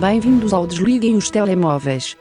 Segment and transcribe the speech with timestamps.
[0.00, 2.14] Bem-vindos ao Desliguem os Telemóveis.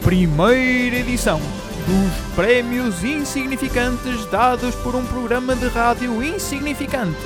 [0.00, 7.18] Primeira edição dos Prémios Insignificantes dados por um programa de rádio insignificante.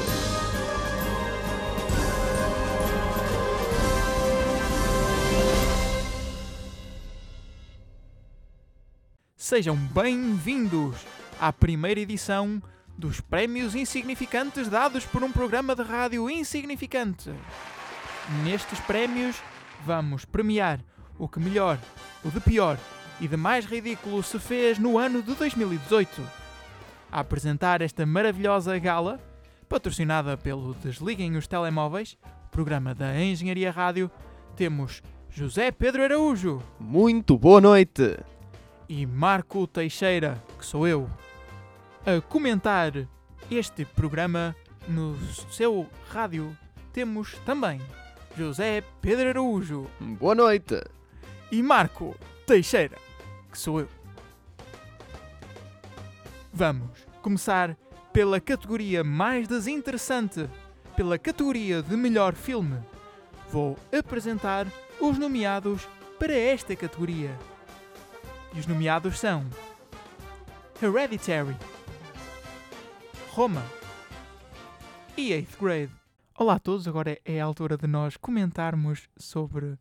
[9.37, 10.97] Sejam bem-vindos
[11.41, 12.61] à primeira edição
[12.97, 17.33] dos Prémios Insignificantes dados por um programa de rádio insignificante.
[18.45, 19.37] Nestes prémios
[19.85, 20.81] vamos premiar
[21.19, 21.79] o que melhor,
[22.25, 22.79] o de pior
[23.21, 26.23] e de mais ridículo se fez no ano de 2018.
[27.11, 29.21] A apresentar esta maravilhosa gala,
[29.69, 32.19] patrocinada pelo Desliguem os Telemóveis,
[32.51, 34.11] programa da Engenharia Rádio,
[34.57, 38.19] temos José Pedro Araújo Muito boa noite!
[38.89, 41.09] e Marco Teixeira, que sou eu,
[42.07, 42.93] a comentar
[43.51, 44.55] este programa
[44.87, 45.17] no
[45.51, 46.57] seu rádio.
[46.93, 47.81] Temos também
[48.37, 50.83] José Pedro Araújo Boa noite!
[51.51, 52.97] e Marco Teixeira,
[53.51, 53.89] que sou eu.
[56.53, 56.91] Vamos
[57.23, 57.77] começar
[58.13, 60.49] pela categoria mais desinteressante,
[60.97, 62.79] pela categoria de melhor filme.
[63.51, 64.67] Vou apresentar
[65.01, 67.31] os nomeados para esta categoria.
[68.55, 69.47] E os nomeados são
[70.83, 71.57] Hereditary,
[73.39, 73.63] Roma
[75.17, 75.93] e Eighth Grade.
[76.37, 79.79] Olá a todos, agora é a altura de nós comentarmos sobre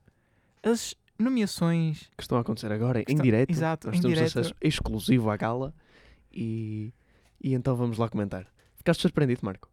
[0.61, 3.49] as nomeações Que estão a acontecer agora em Estão- direto.
[3.49, 4.30] exato, Nós em temos direto.
[4.39, 5.73] acesso exclusivo à gala
[6.31, 6.94] e,
[7.44, 8.45] e então vamos lá comentar.
[8.75, 9.67] Ficaste surpreendido, Marco?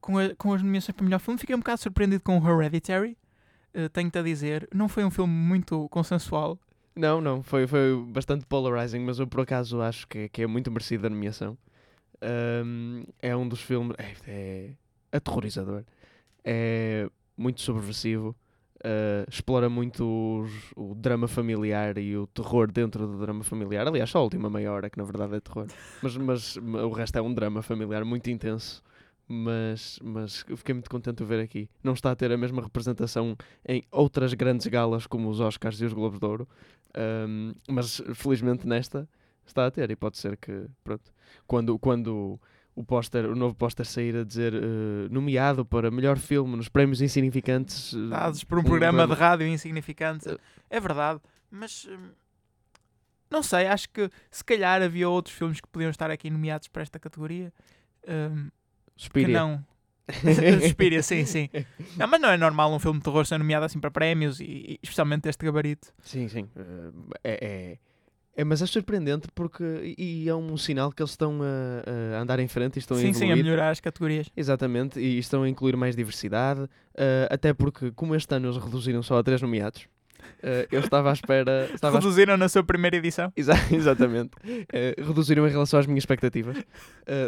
[0.00, 1.38] com, a- com as nomeações para melhor filme.
[1.38, 3.16] Fiquei um bocado surpreendido com o Hereditary.
[3.72, 6.58] Eh, Tenho-te a dizer, não foi um filme muito consensual.
[6.96, 10.68] Não, não, foi, foi bastante polarizing, mas eu por acaso acho que, que é muito
[10.72, 11.56] merecida a nomeação.
[12.22, 13.94] Ahm, é um dos filmes.
[13.98, 14.70] É, é
[15.12, 15.84] aterrorizador.
[16.44, 18.34] É muito subversivo.
[18.82, 20.04] ah, explora muito
[20.42, 23.86] os- o drama familiar e o terror dentro do drama familiar.
[23.86, 25.66] Aliás, só a última meia hora que na verdade é terror.
[26.02, 28.82] Mas, mas ma- o resto é um drama familiar muito intenso.
[29.28, 31.68] Mas, mas fiquei muito contente de ver aqui.
[31.84, 33.36] Não está a ter a mesma representação
[33.68, 36.48] em outras grandes galas como os Oscars e os Globos de Ouro.
[36.94, 39.06] Ahm, mas felizmente nesta
[39.50, 41.12] está a ter e pode ser que pronto
[41.46, 42.40] quando quando
[42.74, 47.00] o póster o novo póster sair a dizer eh, nomeado para melhor filme nos prémios
[47.02, 50.28] insignificantes eh, Dados por um um programa de rádio insignificante.
[50.28, 50.36] Eh.
[50.70, 51.86] É verdade, mas.
[51.90, 52.10] hum,
[53.30, 56.82] Não sei, acho que se calhar havia outros filmes que podiam estar aqui nomeados para
[56.82, 57.52] esta categoria.
[58.02, 58.50] que
[58.96, 59.38] Suspiria.
[59.38, 59.64] não.
[60.62, 61.48] Suspiria, sim, sim.
[61.96, 64.44] Não, mas não é normal um filme de terror ser nomeado assim para prémios, e,
[64.44, 65.92] e especialmente deste gabarito.
[66.02, 66.90] sim sim eh,
[67.22, 67.78] é, é,
[68.40, 72.38] é- mas é surpreendente porque e, é um sinal que eles estão a, a andar
[72.40, 74.28] em frente e estão a Sim, sim, a evoluir melhorar as categorias.
[74.36, 79.02] Exatamente, e estão a incluir mais diversidade, eh, até porque, como este ano eles reduziram
[79.02, 79.86] só a três nomeados,
[80.42, 81.68] eh, eu estava à espera.
[81.74, 83.32] Estava à Reduziram na sua primeira edição.
[83.36, 84.30] Exa- exatamente.
[84.72, 86.56] Eh, reduziram em relação às minhas expectativas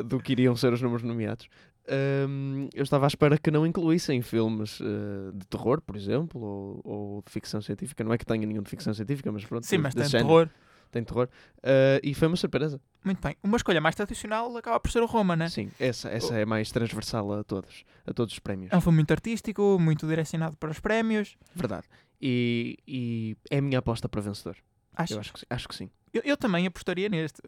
[0.06, 1.48] do que iriam ser os números nomeados.
[1.88, 6.80] Ahm, eu estava à espera que não incluíssem filmes eh, de terror, por exemplo, ou,
[6.84, 8.04] ou de ficção científica.
[8.04, 9.66] Não é que tenha nenhum de ficção científica, mas pronto.
[9.66, 10.28] Sim, mas tem género.
[10.28, 10.48] terror.
[10.92, 11.28] Tem terror.
[11.62, 12.80] Eh, e foi uma surpresa.
[13.02, 13.34] Muito bem.
[13.42, 15.48] Uma escolha mais tradicional acaba por ser o Roma, né?
[15.48, 18.70] Sim, essa, essa é mais transversal a todos, a todos os prémios.
[18.70, 21.36] É um filme muito artístico, muito direcionado para os prémios.
[21.54, 21.86] Verdade.
[22.20, 24.54] E, e é a minha aposta para vencedor.
[24.94, 25.90] Acho, Eu acho que, sim- acho que sim.
[26.12, 27.40] eu, eu também apostaria neste,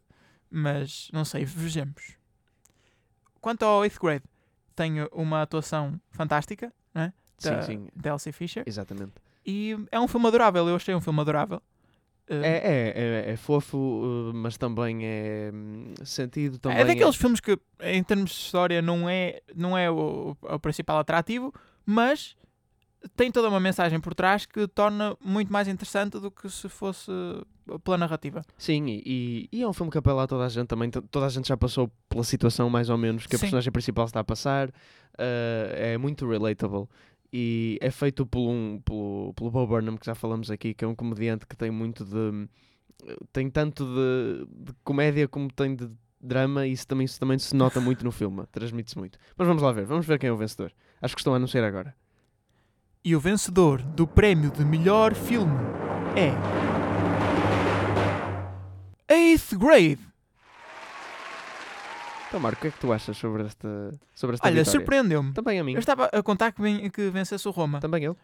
[0.50, 2.16] mas não sei, vejamos.
[3.40, 4.24] Quanto ao 8th grade,
[4.74, 7.12] tem uma atuação fantástica, né?
[7.42, 7.88] Da, Sim, sim.
[7.94, 8.64] da Elsie Fisher.
[8.66, 9.12] Exatamente.
[9.44, 11.60] E é um filme adorável, eu achei um filme adorável.
[12.26, 16.58] É, é, é, é fofo, uh, mas também é hum, sentido.
[16.58, 20.58] Também é daqueles filmes que, em termos de história, não é, não é o, o
[20.58, 21.52] principal atrativo,
[21.84, 22.34] mas
[23.14, 27.10] tem toda uma mensagem por trás que torna muito mais interessante do que se fosse
[27.84, 28.42] pela narrativa.
[28.56, 30.88] Sim, e, e- é um filme que apela a toda a gente também.
[30.90, 33.42] to- Toda a gente já passou pela situação, mais ou menos, que a Sim.
[33.46, 34.68] personagem principal está a passar.
[34.68, 34.72] uh,
[35.76, 36.88] é muito relatable.
[37.36, 40.86] E é feito por um, pelo, pelo Bo Burnham, que já falamos aqui, que é
[40.86, 42.48] um comediante que tem muito de.
[43.32, 45.90] tem tanto de, de comédia como tem de
[46.20, 49.18] drama, e isso também, isso também se nota muito no filme, transmite-se muito.
[49.36, 50.72] Mas vamos lá ver, vamos ver quem é o vencedor.
[51.02, 51.92] Acho que estão a anunciar agora.
[53.04, 55.56] E o vencedor do prémio de melhor filme
[56.14, 56.30] é.
[59.12, 60.13] Eighth Grade.
[62.34, 64.64] Então, Marco, o que é que tu achas sobre esta, sobre esta Olha, vitória?
[64.80, 65.32] surpreendeu-me.
[65.32, 65.74] Também a mim.
[65.74, 68.16] Eu estava a contar que, ven- que vencesse o Roma, Também eu.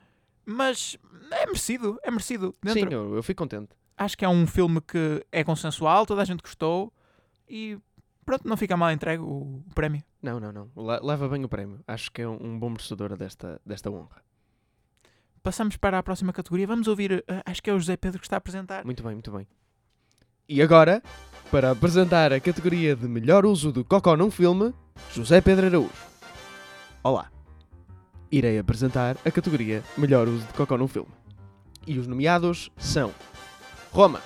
[0.44, 0.98] mas
[1.30, 2.52] é merecido, é merecido.
[2.66, 3.68] Sim, Dentro, eu, eu fico contente.
[3.96, 6.92] Acho que é um filme que é consensual, toda a gente gostou
[7.48, 7.78] e
[8.24, 10.02] Pronto, não fica mal entregue o, o prémio.
[10.20, 10.70] Não, não, não.
[10.76, 11.78] Le- Leva bem o prémio.
[11.86, 14.22] Acho que é um, um bom merecedor desta, desta honra.
[15.40, 16.66] Passamos para a próxima categoria.
[16.66, 18.84] Vamos ouvir, eh, acho que é o José Pedro que está a apresentar.
[18.84, 19.46] Muito bem, muito bem.
[20.48, 21.00] E agora,
[21.50, 24.72] para apresentar a categoria de melhor uso do cocó num filme,
[25.12, 25.90] José Pedro Araújo.
[27.02, 27.30] Olá.
[28.30, 31.10] Irei apresentar a categoria melhor uso de cocó num filme.
[31.86, 33.12] E os nomeados são
[33.92, 34.20] Roma,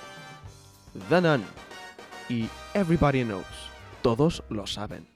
[1.08, 1.42] The Nun
[2.28, 3.46] e Everybody Knows.
[4.02, 5.06] Todos lo sabem.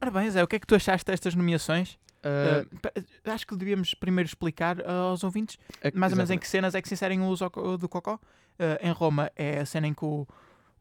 [0.00, 1.96] Ora bem, Zé, o que é que tu achaste destas nomeações?
[2.24, 5.58] Eh, pa- acho que devíamos primeiro explicar eh, aos ouvintes
[5.94, 7.48] mais ou menos em que cenas é que se inserem o uso
[7.78, 8.18] do cocó.
[8.58, 10.26] Eh, em Roma é a cena em que o,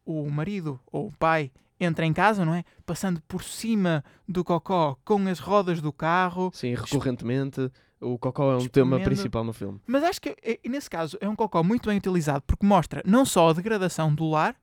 [0.05, 2.63] o marido ou o pai entra em casa, não é?
[2.85, 6.51] Passando por cima do cocó com as rodas do carro.
[6.53, 7.69] Sim, recorrentemente,
[7.99, 9.79] o cocó é um tema principal no filme.
[9.85, 13.25] Mas acho que eh, nesse caso é um cocó muito bem utilizado porque mostra não
[13.25, 14.55] só a degradação do lar,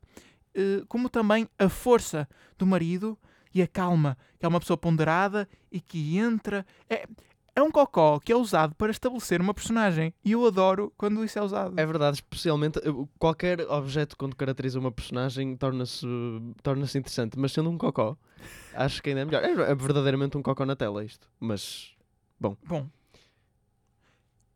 [0.55, 2.29] eh, como também a força
[2.59, 3.19] do marido
[3.55, 6.65] e a calma, que é uma pessoa ponderada e que entra.
[6.89, 7.07] É,
[7.55, 10.15] é um cocó que é usado para estabelecer uma personagem.
[10.25, 11.79] E eu adoro quando isso é usado.
[11.79, 16.07] É verdade, especialmente eh, qualquer objeto quando caracteriza uma personagem torna-se
[16.63, 18.17] torna interessante, mas sendo um cocó,
[18.75, 19.45] acho que ainda é melhor.
[19.45, 21.93] É, é verdadeiramente um cocó na tela isto, mas
[22.43, 22.89] Bom,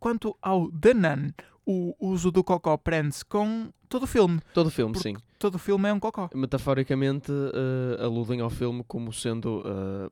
[0.01, 1.31] quanto ao The Nun,
[1.65, 4.41] o uso do cocó prende-se com todo o filme.
[4.53, 5.15] todo o filme, sim.
[5.39, 6.29] Todo o filme é um cocó.
[6.35, 10.11] Metaforicamente eh, aludem ao filme como sendo eh,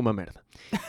[0.00, 0.40] uma merda.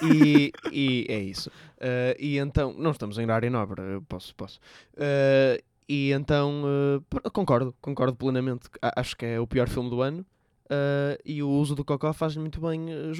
[0.03, 1.51] E, e é isso.
[1.79, 4.59] Eh, e então, não estamos em área nobre, eu posso, posso.
[4.97, 8.69] Eh, e então, eh, pr- concordo, concordo plenamente.
[8.81, 10.25] Acho que é o pior filme do ano
[10.69, 13.11] eh, e o uso do cocó faz muito bem eh.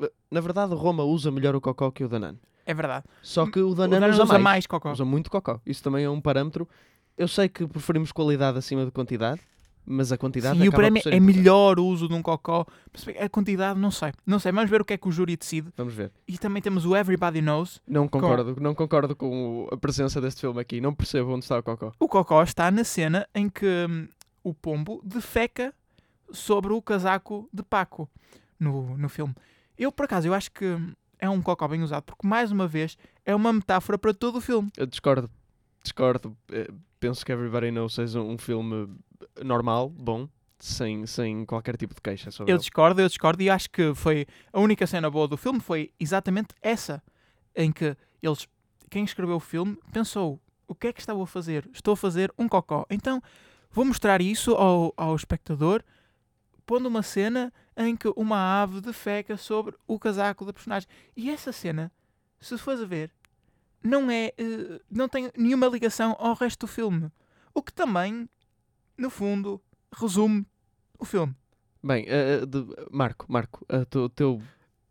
[0.00, 2.36] Eh, Na verdade, Roma usa melhor o cocó que o Danan.
[2.64, 3.04] É verdade.
[3.22, 4.42] Só que o O Danan Danan usa, usa mais.
[4.44, 4.92] mais cocó.
[4.92, 5.60] Usa muito cocó.
[5.66, 6.68] Isso também é um parâmetro.
[7.16, 9.40] Eu sei que preferimos qualidade acima de quantidade,
[9.88, 11.20] mas a quantidade Sim, e o prémio é importante.
[11.20, 12.66] melhor o uso de um cocó.
[13.18, 14.12] A quantidade, não sei.
[14.26, 14.52] Não sei.
[14.52, 15.72] Vamos ver o que é que o júri decide.
[15.76, 16.12] Vamos ver.
[16.26, 17.80] E também temos o Everybody Knows.
[17.86, 20.80] Não concordo, não concordo com a presença deste filme aqui.
[20.80, 21.92] Não percebo onde está o Cocó.
[21.98, 24.06] O cocó está na cena em que hum,
[24.44, 25.72] o pombo defeca
[26.30, 28.08] sobre o casaco de Paco
[28.60, 29.34] no, no filme.
[29.78, 32.68] Eu, por acaso, eu acho que hum, é um cocó bem usado, porque, mais uma
[32.68, 34.70] vez, é uma metáfora para todo o filme.
[34.76, 35.30] Eu discordo.
[35.82, 36.36] Discordo.
[36.52, 36.68] Eh,
[37.00, 38.88] Penso que Everybody Knows seja um filme
[39.44, 40.28] normal, bom,
[40.58, 42.60] sem, sem qualquer tipo de queixa sobre Eu ele.
[42.60, 46.54] discordo, eu discordo, e acho que foi a única cena boa do filme foi exatamente
[46.60, 47.02] essa,
[47.54, 48.46] em que eles,
[48.90, 51.68] quem escreveu o filme, pensou: o que é que estava a fazer?
[51.72, 52.84] Estou a fazer um cocó.
[52.90, 53.22] Então
[53.70, 55.82] vou mostrar isso ao, ao espectador,
[56.66, 60.88] pondo uma cena em que uma ave defeca sobre o casaco da personagem.
[61.16, 61.92] E essa cena,
[62.40, 63.12] se fores a ver,
[63.82, 67.10] não é, eh, não tem nenhuma ligação ao resto do filme.
[67.54, 68.28] O que também,
[68.98, 69.60] no fundo,
[69.94, 70.44] resume
[70.98, 71.34] o filme.
[71.82, 74.42] Bem, eh, de- Marco, Marco, eh, o teu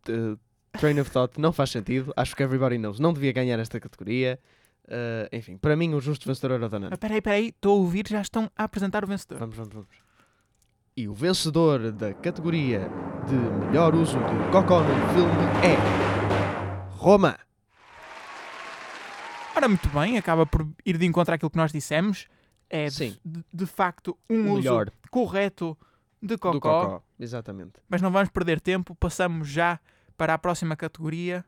[0.08, 0.36] eh,
[0.72, 2.12] train of thought não faz sentido.
[2.16, 4.38] Acho que Everybody Knows não devia ganhar esta categoria.
[5.30, 6.88] Enfim, para mim o justo vencedor era o Danan.
[6.90, 9.38] Ah, Peraí, peraí, estou a ouvir, já estão a apresentar o vencedor.
[9.38, 9.88] Vamos, vamos, vamos.
[10.96, 12.88] E o vencedor da categoria
[13.28, 13.34] de
[13.66, 15.76] melhor uso de Cocó no filme é
[16.96, 17.38] Roma.
[19.54, 22.26] Ora, muito bem, acaba por ir de encontro àquilo que nós dissemos.
[22.70, 25.76] É de, de- de facto um O uso melhor correto
[26.20, 27.02] de cocó, do Cocó.
[27.18, 27.80] Exatamente.
[27.88, 29.80] mas não vamos perder tempo, passamos já
[30.16, 31.44] para a próxima categoria.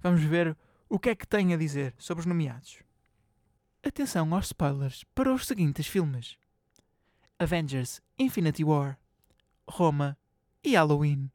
[0.00, 0.56] Vamos ver
[0.88, 2.78] o que é que tem a dizer sobre os nomeados.
[3.86, 6.36] Atenção aos spoilers para os seguintes filmes:
[7.38, 8.98] Avengers Infinity War,
[9.68, 10.16] Roma
[10.64, 11.30] e Halloween.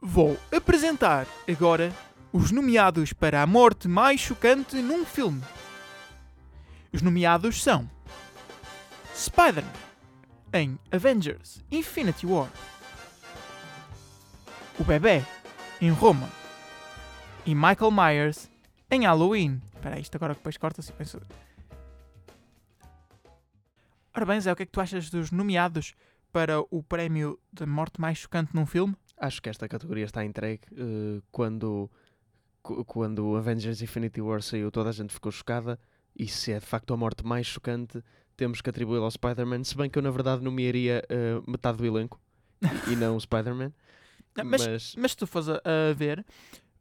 [0.00, 1.92] Vou apresentar agora
[2.32, 5.42] os nomeados para a morte mais chocante num filme.
[6.92, 7.88] Os nomeados são
[9.14, 9.72] Spider-Man
[10.52, 12.50] em Avengers Infinity War,
[14.78, 15.22] o bebê
[15.80, 16.28] em Roma
[17.44, 18.50] e Michael Myers
[18.90, 19.60] em Halloween.
[19.74, 21.20] Espera aí, isto agora depois corta-se e penso...
[24.14, 25.94] Ora bem, Zé, o que é que tu achas dos nomeados
[26.32, 28.96] para o prémio de morte mais chocante num filme?
[29.18, 31.90] Acho que esta categoria está entregue eh, quando,
[32.62, 35.78] quando Avengers Infinity War saiu, toda a gente ficou chocada.
[36.18, 38.02] E se é de facto a morte mais chocante,
[38.36, 39.64] temos que atribuí-la ao Spider-Man.
[39.64, 42.20] Se bem que eu, na verdade, nomearia eh, metade do elenco
[42.88, 43.72] e, e não o Spider-Man.
[44.44, 46.22] Mas, Mas, mas se tu fores a, a ver,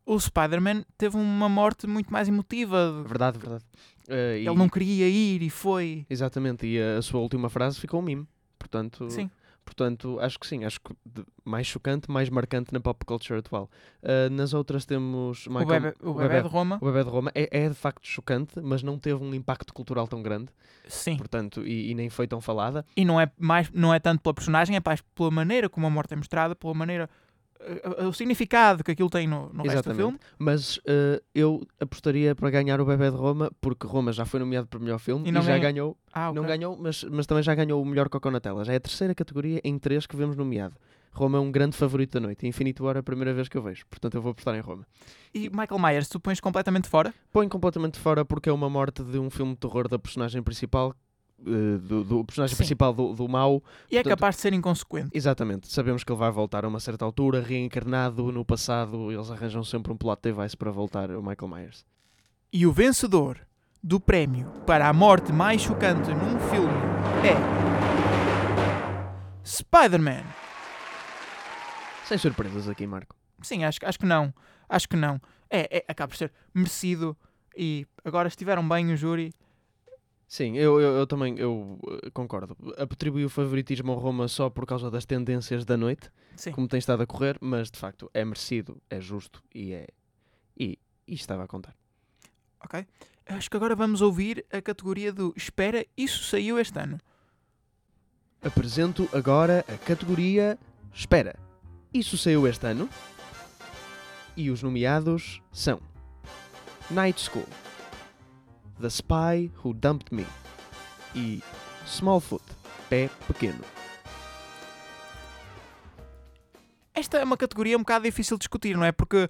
[0.06, 3.02] o Spider-Man teve uma morte muito mais emotiva.
[3.08, 3.64] verdade, verdade.
[4.10, 6.06] E- Ele não queria ir e foi.
[6.10, 8.28] Exatamente, e a, a sua última frase ficou um mime.
[8.60, 9.30] Portanto, Sim.
[9.66, 10.94] Portanto, acho que sim, acho que
[11.44, 13.70] mais chocante, mais marcante na pop culture atual.
[14.04, 17.32] Ah, nas outras temos O Michael- bebê, o de Roma, o Bebé de Roma.
[17.34, 20.50] É, é de facto chocante, mas não teve um impacto cultural tão grande,
[20.88, 21.18] sim.
[21.18, 22.86] portanto, e, e nem foi tão falada.
[22.96, 25.90] E não é, mais, não é tanto pela personagem, é mais pela maneira como a
[25.90, 27.10] morte é mostrada, pela maneira.
[27.60, 30.20] Eh, o significado que aquilo tem no, no resto do filme.
[30.38, 34.68] Mas ah, eu apostaria para ganhar o Bebé de Roma, porque Roma já foi nomeado
[34.68, 35.98] para melhor filme E e, não já ganhou.
[36.14, 36.42] Ah, ok.
[36.42, 38.64] Não ganhou, mas, mas também já ganhou o melhor cocô na tela.
[38.64, 40.76] Já é a terceira categoria em três que vemos nomeado.
[41.16, 42.46] Roma é um grande favorito da noite.
[42.46, 43.86] Infinito War é a primeira vez que eu vejo.
[43.90, 44.86] Portanto, eu vou apostar em Roma.
[45.34, 47.14] E Michael Myers, tu pões completamente fora?
[47.32, 50.94] Põe completamente fora porque é uma morte de um filme de terror da personagem principal.
[51.42, 52.58] Eh, do, do personagem Sim.
[52.58, 53.64] principal do, do mau.
[53.90, 55.10] E é Portanto- capaz de ser inconsequente.
[55.14, 55.72] Exatamente.
[55.72, 59.12] Sabemos que ele vai voltar a uma certa altura, reencarnado no passado.
[59.12, 61.86] Eles arranjam sempre um plot device para voltar o Michael Myers.
[62.54, 63.40] E o vencedor
[63.84, 66.74] do prémio para a morte mais chocante num filme
[67.24, 67.66] é.
[69.44, 70.24] Spider-Man.
[72.06, 73.16] Sem surpresas aqui, Marco.
[73.42, 74.34] Sim, acho, acho que não.
[74.70, 75.20] Acho que não.
[75.50, 77.16] É, é, acaba por ser merecido.
[77.56, 79.34] E agora estiveram bem o júri.
[80.28, 82.58] Sim, eu, eu, eu também eu eh, concordo.
[82.78, 86.52] Atribuí o favoritismo ao Roma só por causa das tendências da noite, Sim.
[86.52, 89.88] como tem estado a correr, mas de facto é merecido, é justo e é.
[90.58, 91.76] E, e estava a contar.
[92.64, 92.86] Ok?
[93.28, 97.00] Acho que agora vamos ouvir a categoria do Espera, isso saiu este ano.
[98.42, 100.58] Apresento agora a categoria
[100.94, 101.36] Espera.
[101.94, 102.90] Isso saiu este ano.
[104.36, 105.82] E os nomeados são
[106.92, 107.48] Night School,
[108.80, 110.26] The Spy Who Dumped Me
[111.16, 111.42] e
[111.86, 112.44] Smallfoot,
[112.90, 113.64] Pé Pequeno.
[116.94, 118.92] Esta é uma categoria um bocado difícil de discutir, não é?
[118.92, 119.30] Porque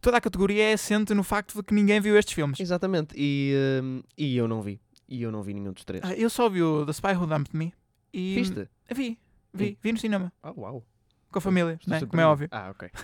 [0.00, 2.58] toda a categoria é assente no facto de que ninguém viu estes filmes.
[2.60, 4.80] Exatamente, e, hum, e eu não vi.
[5.08, 6.02] E eu não vi nenhum dos três.
[6.04, 7.72] Ah, Eu só vi o The Spy Who Dumped Me.
[8.12, 8.68] E Viste?
[8.90, 9.18] Vi,
[9.52, 10.32] vi, vi no cinema.
[10.42, 10.84] Ah, uau.
[11.30, 12.00] Com a família, né?
[12.06, 12.48] como é óbvio.
[12.50, 12.90] Ah, ok.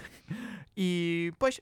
[0.80, 1.60] E, pois,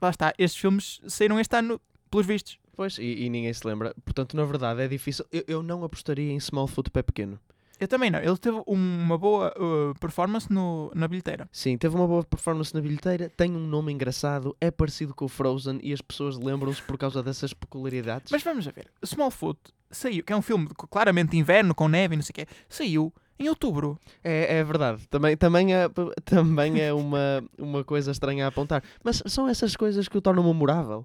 [0.00, 0.32] lá está.
[0.38, 1.78] Estes filmes saíram este ano,
[2.10, 2.58] pelos vistos.
[2.76, 3.94] Pois, e, e ninguém se lembra.
[4.04, 5.24] Portanto, na verdade, é difícil.
[5.30, 7.38] Eu, eu não apostaria em Smallfoot Pé Pequeno.
[7.78, 8.20] Eu também não.
[8.20, 11.48] Ele teve uma boa uh, performance no, na bilheteira.
[11.50, 15.28] Sim, teve uma boa performance na bilheteira, tem um nome engraçado, é parecido com o
[15.28, 18.30] Frozen e as pessoas lembram-se por causa dessas peculiaridades.
[18.30, 18.86] Mas vamos a ver.
[19.02, 19.58] Smallfoot
[19.90, 22.46] saiu, que é um filme claramente de inverno, com neve e não sei o quê,
[22.68, 23.98] saiu em outubro.
[24.22, 25.88] É, é verdade, também, também, é,
[26.24, 28.82] também é uma, uma coisa estranha a apontar.
[29.02, 31.04] Mas são essas coisas que o tornam memorável.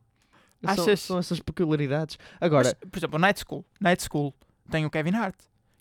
[0.63, 2.17] São, Achas- são essas peculiaridades.
[2.39, 3.65] Agora, Mas, por exemplo, Night School.
[3.79, 4.33] Night School
[4.69, 5.35] tem o Kevin Hart,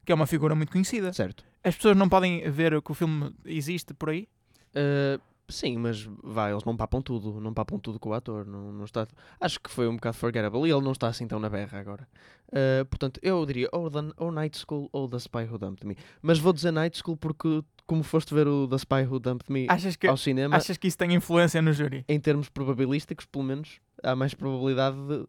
[0.05, 1.13] que é uma figura muito conhecida.
[1.13, 1.45] certo.
[1.65, 4.29] As pessoas não podem ver que o filme existe por aí.
[4.71, 8.47] Uh, sim, mas vai, eles não papam tudo, não papam tudo com o ator.
[8.47, 9.07] Não, não está...
[9.41, 12.09] Acho que foi um bocado forgettable e ele não está assim tão na berra agora.
[12.49, 15.97] Uh, portanto, eu diria ou, the, ou Night School ou The Spy Who Dumped Me.
[16.23, 19.67] Mas vou dizer Night School porque, como foste ver o The Spy Who Dumped Me
[19.69, 22.05] Achas que, ao cinema, achas que isso tem influência no júri?
[22.09, 25.27] em termos probabilísticos, pelo menos, há mais probabilidade de.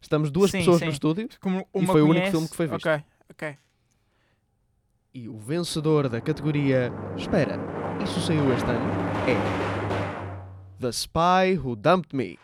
[0.00, 0.86] Estamos duas Sim, pessoas sim.
[0.86, 1.28] no estúdio
[1.74, 2.86] E foi o único conhece- filme que foi visto.
[2.88, 3.58] Ok, ok.
[5.14, 7.56] e o vencedor da categoria Espera,
[8.02, 8.86] isso saiu este ano
[9.26, 10.78] é.
[10.80, 12.38] The Spy Who Dumped Me.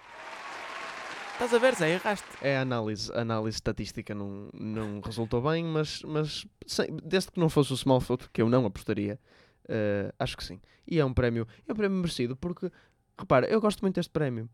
[1.34, 1.90] Estás a ver, Zé?
[1.94, 2.26] Erraste.
[2.40, 7.40] É a análise, a análise estatística não, não resultou bem, mas, mas sem- desde que
[7.40, 9.18] não fosse o Smallfoot, que eu não apostaria,
[9.68, 10.60] eh, acho que sim.
[10.86, 12.70] E é um prémio, é um prémio merecido, porque,
[13.18, 14.48] repara, eu gosto muito deste prémio,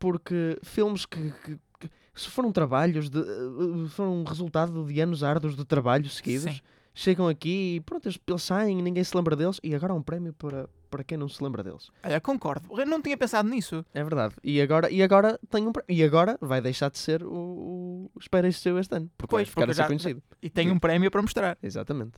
[0.00, 5.54] porque filmes que, que- que se foram trabalhos, de, eh, foram resultado de anos árduos
[5.54, 6.60] de trabalho seguidos, Sim.
[6.92, 10.02] chegam aqui e pronto, eles, eles saem, ninguém se lembra deles, e agora há um
[10.02, 11.88] prémio para, para quem não se lembra deles.
[12.02, 12.68] Olha, concordo.
[12.78, 13.84] Eu não tinha pensado nisso.
[13.94, 14.34] É verdade.
[14.42, 18.18] E agora, e agora tem um pré- E agora vai deixar de ser o, o
[18.18, 19.08] Espera Isso Seu este ano.
[19.16, 20.22] Porque vai Pois, ficar porque a ser já- conhecido.
[20.42, 21.56] E tem um prémio para mostrar.
[21.62, 22.14] Exatamente.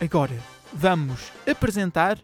[0.00, 0.34] Agora,
[0.72, 2.18] vamos apresentar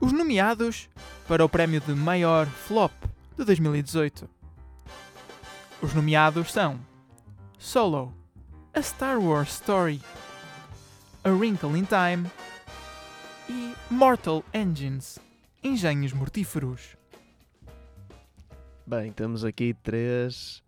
[0.00, 0.88] os nomeados
[1.28, 2.92] para o prémio de maior flop
[3.40, 4.28] de 2018.
[5.80, 6.78] Os nomeados são
[7.58, 8.14] Solo,
[8.74, 9.98] A Star Wars Story,
[11.24, 12.30] A Wrinkle in Time
[13.48, 15.18] e Mortal Engines,
[15.64, 16.96] Engenhos Mortíferos.
[18.86, 20.62] Bem, temos aqui três.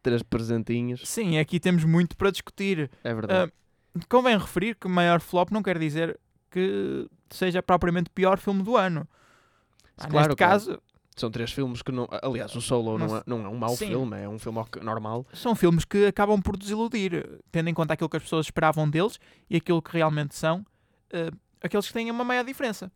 [0.00, 1.00] Três presentinhos.
[1.08, 2.88] Sim, aqui temos muito para discutir.
[3.02, 3.52] É verdade.
[3.52, 8.62] Ah, convém referir que maior flop não quer dizer que seja propriamente o pior filme
[8.62, 9.08] do ano.
[9.96, 10.36] Ah, Claro, neste claro.
[10.36, 10.82] caso,
[11.16, 12.08] São três filmes que não.
[12.22, 13.86] Aliás, o Solo não, Não é, não é um mau Sim.
[13.86, 15.24] filme, é um filme normal.
[15.32, 19.20] são filmes que acabam por desiludir, tendo em conta aquilo que as pessoas esperavam deles
[19.48, 20.66] e aquilo que realmente são,
[21.12, 21.30] eh,
[21.62, 22.90] aqueles que têm uma maior diferença.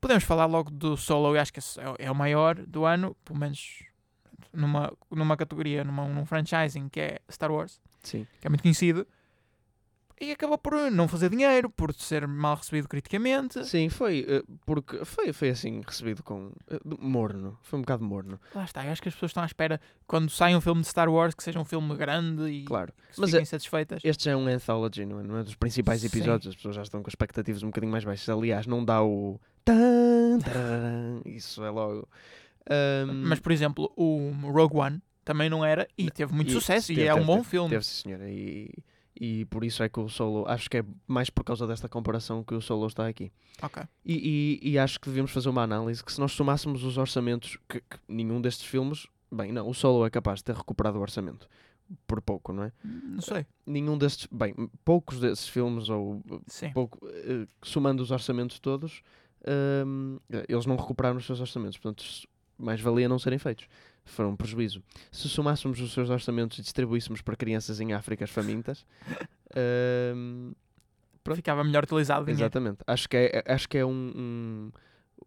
[0.00, 3.38] Podemos falar logo do Solo, eu acho que é, é o maior do ano, pelo
[3.38, 3.84] menos
[4.52, 8.26] numa, numa categoria, numa, num franchising que é Star Wars, Sim.
[8.40, 9.06] que é muito conhecido.
[10.20, 13.64] E acabou por não fazer dinheiro, por ser mal recebido criticamente.
[13.66, 17.58] Sim, foi eh, porque foi, foi assim recebido com eh, morno.
[17.62, 18.40] Foi um bocado morno.
[18.54, 20.86] Lá está, eu acho que as pessoas estão à espera quando sai um filme de
[20.88, 22.92] Star Wars que seja um filme grande e Claro.
[23.12, 24.00] que Mas fiquem é- satisfeitas.
[24.04, 25.22] Este já é um anthology, não é?
[25.22, 26.06] Não é dos principais Sim.
[26.08, 26.48] episódios.
[26.48, 28.28] As pessoas já estão com expectativas um bocadinho mais baixas.
[28.28, 29.40] Aliás, não dá o.
[29.64, 30.38] tan,
[31.24, 32.08] Isso é logo.
[32.70, 36.92] Ahm, Mas, por exemplo, o Rogue One também não era e teve muito e- sucesso
[36.92, 37.70] e teve, é um teve, bom teve, filme.
[37.70, 38.28] Teve, sim, senhora.
[38.30, 38.70] E,
[39.24, 40.44] e por isso é que o Solo.
[40.48, 43.30] Acho que é mais por causa desta comparação que o Solo está aqui.
[43.62, 43.80] Ok.
[44.04, 47.56] E, e- e acho que devíamos fazer uma análise que se nós somássemos os orçamentos
[47.68, 51.00] que, que nenhum destes filmes, bem, não, o Solo é capaz de ter recuperado o
[51.02, 51.48] orçamento
[52.06, 52.72] por pouco, não é?
[52.82, 53.46] Não sei.
[53.64, 56.72] Nenhum destes, bem, poucos desses filmes ou Sim.
[56.72, 59.02] pouco, eh, somando os orçamentos todos,
[59.86, 62.04] hum, eles não recuperaram os seus orçamentos, portanto,
[62.58, 63.66] mais valia não serem feitos.
[64.04, 64.82] Foram um prejuízo.
[65.10, 68.84] Se somássemos os seus orçamentos e distribuíssemos para crianças em Áfricas famintas,
[71.22, 71.36] pronto.
[71.36, 72.42] Ficava melhor utilizado dinheiro.
[72.42, 72.78] Exatamente.
[72.86, 74.72] Acho que é, acho que é um,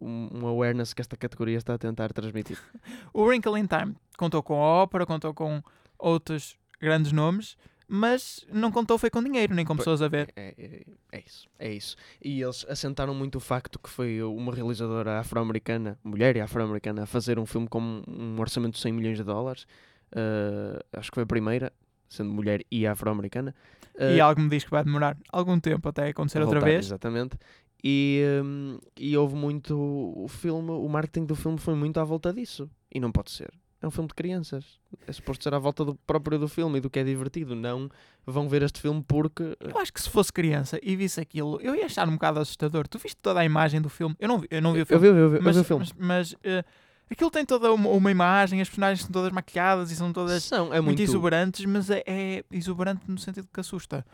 [0.00, 2.58] um um awareness que esta categoria está a tentar transmitir.
[3.12, 5.62] O Wrinkle in Time contou com a ópera, contou com
[5.98, 7.56] outros grandes nomes,
[7.88, 10.32] mas não contou foi com dinheiro, nem com pessoas a ver.
[10.34, 11.96] É, é, é isso, é isso.
[12.22, 17.06] E eles assentaram muito o facto que foi uma realizadora afro-americana, mulher e afro-americana, a
[17.06, 19.66] fazer um filme com um orçamento de 100 milhões de dólares.
[20.12, 21.72] Uh, acho que foi a primeira,
[22.08, 23.54] sendo mulher e afro-americana.
[23.98, 26.72] E Uh, algo me diz que vai demorar algum tempo até acontecer a outra voltar,
[26.72, 26.86] vez.
[26.86, 27.38] Exatamente.
[27.82, 29.74] E, hum, e houve muito.
[29.74, 32.68] O filme, o marketing do filme foi muito à volta disso.
[32.92, 33.50] E não pode ser.
[33.86, 34.64] É um filme de crianças.
[35.06, 37.54] É suposto ser à volta do próprio do filme e do que é divertido.
[37.54, 37.88] Não
[38.26, 39.56] vão ver este filme porque.
[39.60, 42.88] Eu acho que se fosse criança e visse aquilo, eu ia achar um bocado assustador.
[42.88, 44.16] Tu viste toda a imagem do filme?
[44.18, 45.02] Eu não vi, eu não vi o Eu filme.
[45.02, 45.84] vi, eu vi, eu vi mas, o filme.
[45.96, 46.64] mas, mas, eh,
[47.08, 50.66] aquilo tem toda uma, uma imagem, as personagens são todas maquilhadas e são todas São,
[50.74, 51.02] é muito, muito.
[51.02, 54.04] exuberantes, mas é, é exuberante no sentido que assusta.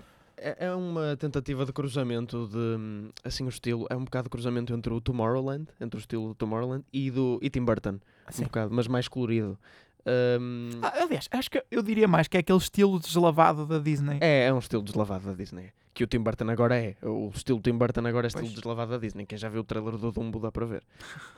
[0.43, 2.57] É, é uma tentativa de cruzamento de.
[2.57, 3.87] hum, Assim, o estilo.
[3.91, 7.39] É um bocado de cruzamento entre o Tomorrowland, entre o estilo do Tomorrowland e do
[7.43, 7.99] e Tim Burton.
[8.27, 8.43] Assim.
[8.43, 9.59] Um bocado, mas mais colorido.
[10.05, 14.19] Hum, Ah, aliás, acho que eu diria mais que é aquele estilo deslavado da Disney.
[14.21, 15.71] É, é um estilo deslavado da Disney.
[15.95, 16.97] Que o Tim Burton agora é.
[17.03, 18.55] O estilo Tim Burton agora é estilo Pois.
[18.55, 19.27] deslavado da Disney.
[19.27, 20.83] Quem já viu o trailer do Dumbo dá para ver.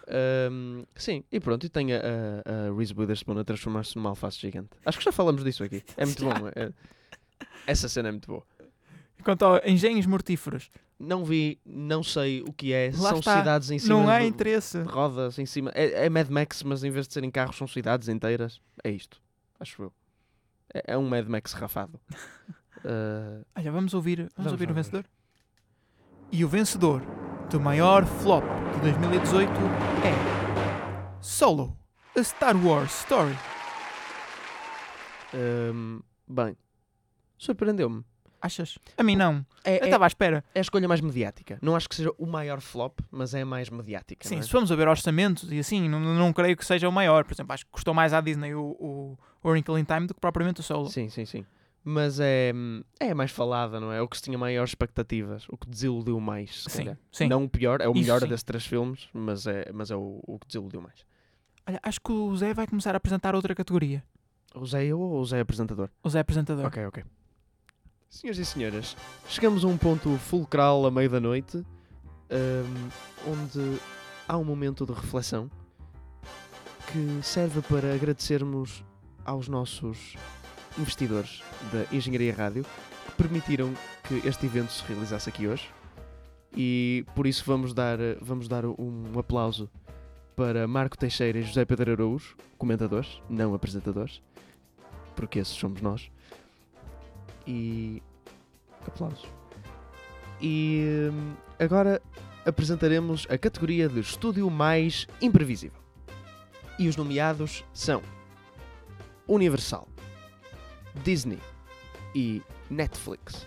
[0.09, 1.67] Ahm, sim, e pronto.
[1.67, 4.71] E tem a, a, a Reese Witherspoon a transformar-se numa alface gigante.
[4.87, 5.83] Acho que já falamos disso aqui.
[5.97, 6.33] É muito bom.
[6.55, 6.73] é-
[7.67, 8.45] essa cena é muito boa.
[9.25, 12.91] Quanto a engenhos mortíferos, Não vi, não sei o que é.
[12.97, 13.39] Lá são está.
[13.39, 14.83] cidades em cima não há de, interesse.
[14.83, 15.71] de rodas em cima.
[15.75, 18.61] É, é Mad Max, mas em vez de serem carros, são cidades inteiras.
[18.83, 19.21] É isto.
[19.59, 19.93] Acho eu.
[20.73, 21.99] É, é um Mad Max rafado.
[22.87, 24.87] Ah, Olha, vamos ouvir, vamos, Vamos, ouvir o vamos.
[24.87, 25.07] vencedor.
[26.31, 27.01] E o vencedor
[27.49, 29.51] do maior flop de 2018
[30.05, 31.75] é Solo,
[32.15, 33.35] A Star Wars Story.
[35.33, 36.57] Ahm, bem,
[37.39, 38.05] surpreendeu-me.
[38.45, 38.79] Achas?
[38.99, 39.45] A mim não.
[39.65, 40.45] É, Eu é- estava à espera.
[40.55, 41.59] é a escolha mais mediática.
[41.63, 44.29] Não acho que seja o maior flop, mas é a mais mediática.
[44.29, 44.43] Sim, é?
[44.43, 47.25] se formos a ver orçamentos e assim, não, não creio que seja o maior.
[47.25, 50.13] Por exemplo, acho que custou mais à Disney o, o, o Wrinkle in Time do
[50.13, 50.91] que propriamente o Solo.
[50.91, 51.47] sim, sim, sim.
[51.83, 52.53] Mas é,
[53.01, 54.03] é a mais falada, não é?
[54.03, 56.65] O que se tinha maiores expectativas, o que desiludiu mais.
[56.69, 56.99] Sim, calhar.
[57.11, 57.27] sim.
[57.29, 58.29] Não o pior, é o Isso melhor sim.
[58.29, 61.05] desses três filmes, mas é, mas é o, o que desiludiu mais.
[61.67, 64.03] Olha, acho que o Zé vai começar a apresentar outra categoria.
[64.55, 65.89] O Zé eu ou o Zé apresentador?
[66.03, 66.67] O Zé apresentador.
[66.67, 67.05] Ok, ok.
[68.15, 68.97] Senhoras e senhores,
[69.29, 72.89] chegamos a um ponto fulcral a meio da noite, hum,
[73.27, 73.81] onde
[74.29, 75.51] há um momento de reflexão
[76.93, 78.85] que serve para agradecermos
[79.25, 80.15] aos nossos
[80.79, 82.65] investidores da Engenharia Rádio
[83.05, 83.75] que permitiram
[84.05, 85.69] que este evento se realizasse aqui hoje.
[86.57, 89.69] E por isso vamos dar, vamos dar um aplauso
[90.37, 94.23] para Marco Teixeira e José Pedro Araújo, comentadores, não apresentadores,
[95.17, 96.14] porque esses somos nós.
[97.47, 98.03] E.
[98.87, 99.27] aplausos.
[100.41, 102.01] E hum, agora
[102.45, 105.81] apresentaremos a categoria de estúdio mais imprevisível.
[106.79, 108.03] E os nomeados são
[109.29, 109.89] Universal,
[111.03, 111.39] Disney
[112.15, 113.47] e Netflix.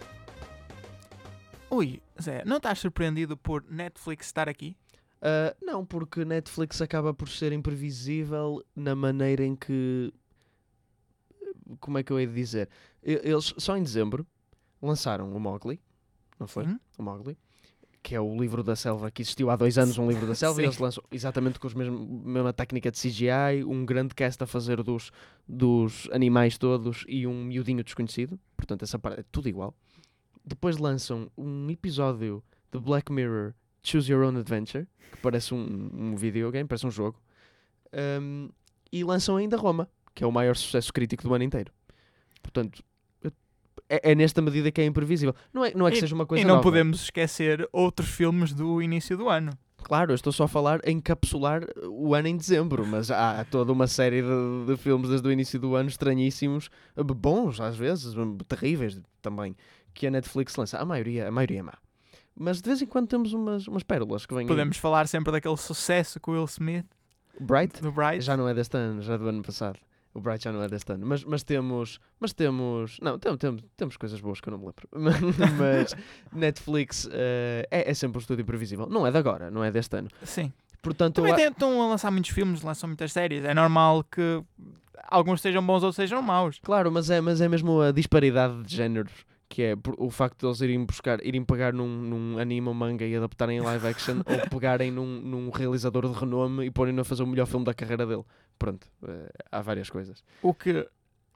[1.69, 4.75] Ui, Zé, não estás surpreendido por Netflix estar aqui?
[5.21, 10.13] Ah, não, porque Netflix acaba por ser imprevisível na maneira em que.
[11.79, 12.69] Como é que eu hei de dizer?
[13.01, 14.25] Eles só em dezembro
[14.81, 15.79] lançaram o Mowgli,
[16.39, 16.65] não foi?
[16.65, 16.79] Sim.
[16.97, 17.37] O Mowgli,
[18.03, 20.61] que é o livro da selva que existiu há dois anos, um livro da selva,
[20.61, 24.81] e eles lançam exatamente com a mesma técnica de CGI, um grande cast a fazer
[24.83, 25.11] dos,
[25.47, 28.39] dos animais todos e um miudinho desconhecido.
[28.55, 29.75] Portanto, essa parte é tudo igual.
[30.45, 33.53] Depois lançam um episódio de Black Mirror
[33.83, 37.19] Choose Your Own Adventure, que parece um, um videogame, parece um jogo.
[38.21, 38.49] Um,
[38.91, 41.71] e lançam ainda Roma, que é o maior sucesso crítico do ano inteiro.
[42.41, 42.83] Portanto,
[43.87, 45.35] é, é nesta medida que é imprevisível.
[45.53, 46.63] Não é, não é que E- seja uma coisa e não nova.
[46.63, 49.51] podemos esquecer outros filmes do início do ano.
[49.83, 53.71] Claro, eu estou só a falar em encapsular o ano em dezembro, mas há toda
[53.71, 56.69] uma série de, de filmes desde o início do ano estranhíssimos,
[57.15, 58.15] bons às vezes,
[58.47, 59.55] terríveis também,
[59.93, 60.79] que a Netflix lança.
[60.79, 61.73] A maioria, a maioria é má.
[62.35, 64.41] Mas de vez em quando temos umas, umas pérolas que vêm.
[64.45, 64.47] aí.
[64.47, 66.85] Podemos falar sempre daquele sucesso com o Will Smith,
[67.39, 68.21] Bright do Bright.
[68.21, 69.79] já não é deste ano, já é do ano passado.
[70.17, 73.63] O Bright já não é deste ano, mas, mas temos, mas temos, não, temos, temos,
[73.77, 74.87] temos coisas boas que eu não me lembro,
[75.59, 75.93] mas
[76.33, 79.95] Netflix eh, é, é sempre um estúdio previsível, não é de agora, não é deste
[79.95, 80.07] ano.
[80.23, 80.51] Sim.
[80.81, 83.43] Portanto, Também a- tentam a lançar muitos filmes, lançam muitas séries.
[83.43, 84.41] É normal que
[85.07, 86.59] alguns sejam bons ou sejam maus.
[86.63, 89.11] Claro, mas é, mas é mesmo a disparidade de géneros.
[89.49, 93.05] Que é o facto de eles irem buscar, irem pegar num, num anime ou manga
[93.05, 97.05] e adaptarem em live action ou pegarem num, num realizador de renome e porem-no a
[97.05, 98.23] fazer o melhor filme da carreira dele.
[98.57, 100.23] Pronto, eh, há várias coisas.
[100.41, 100.87] O que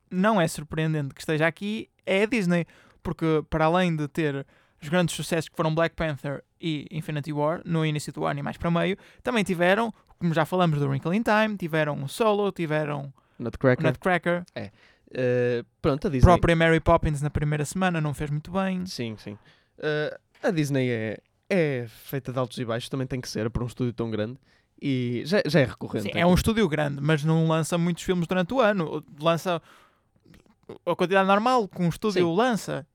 [0.09, 2.65] não é surpreendente que esteja aqui é a Disney,
[3.01, 4.45] porque para além de ter
[4.81, 8.43] os grandes sucessos que foram Black Panther e Infinity War no início do ano e
[8.43, 12.51] mais para meio, também tiveram, como já falamos do Wrinkle in Time, tiveram o Solo,
[12.51, 13.85] tiveram Nutcracker.
[13.85, 14.43] Nutcracker,
[15.13, 16.25] eh, pronto, a Disney.
[16.25, 18.85] própria Mary Poppins na primeira semana não fez muito bem.
[18.85, 19.37] Sim, sim.
[19.77, 23.63] Eh, a Disney é, é feita de altos e baixos, também tem que ser para
[23.63, 24.37] um estúdio tão grande.
[24.81, 26.11] E já, já é recorrente.
[26.11, 29.03] Sim, é um estúdio grande, mas não lança muitos filmes durante o ano.
[29.19, 29.61] Lança
[30.85, 32.35] a quantidade normal que um estúdio Sim.
[32.35, 32.87] lança.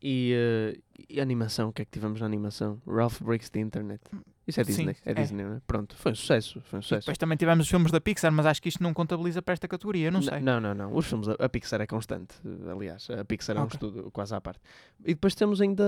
[0.00, 0.78] E, eh,
[1.08, 2.80] e a animação, o que é que tivemos na animação?
[2.86, 4.02] Ralph Breaks the Internet.
[4.46, 5.14] Isso é Sim, Disney, é é.
[5.14, 5.60] Disney, não é?
[5.66, 7.00] Pronto, foi um sucesso, foi um sucesso.
[7.00, 9.66] Depois também tivemos os filmes da Pixar, mas acho que isto não contabiliza para esta
[9.66, 10.40] categoria, não sei.
[10.40, 10.94] Não, não, não.
[10.94, 13.08] Os filmes, a Pixar é constante, eh, aliás.
[13.10, 13.76] A Pixar é um Ok.
[13.76, 14.60] estudo quase à parte.
[15.00, 15.84] E depois temos ainda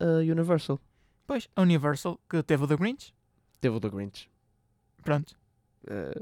[0.00, 0.80] a Universal.
[1.26, 3.12] Pois, a Universal, que teve o The Grinch,
[3.60, 4.29] Teve o The Grinch.
[5.02, 5.34] Pronto.
[5.86, 6.20] Eh,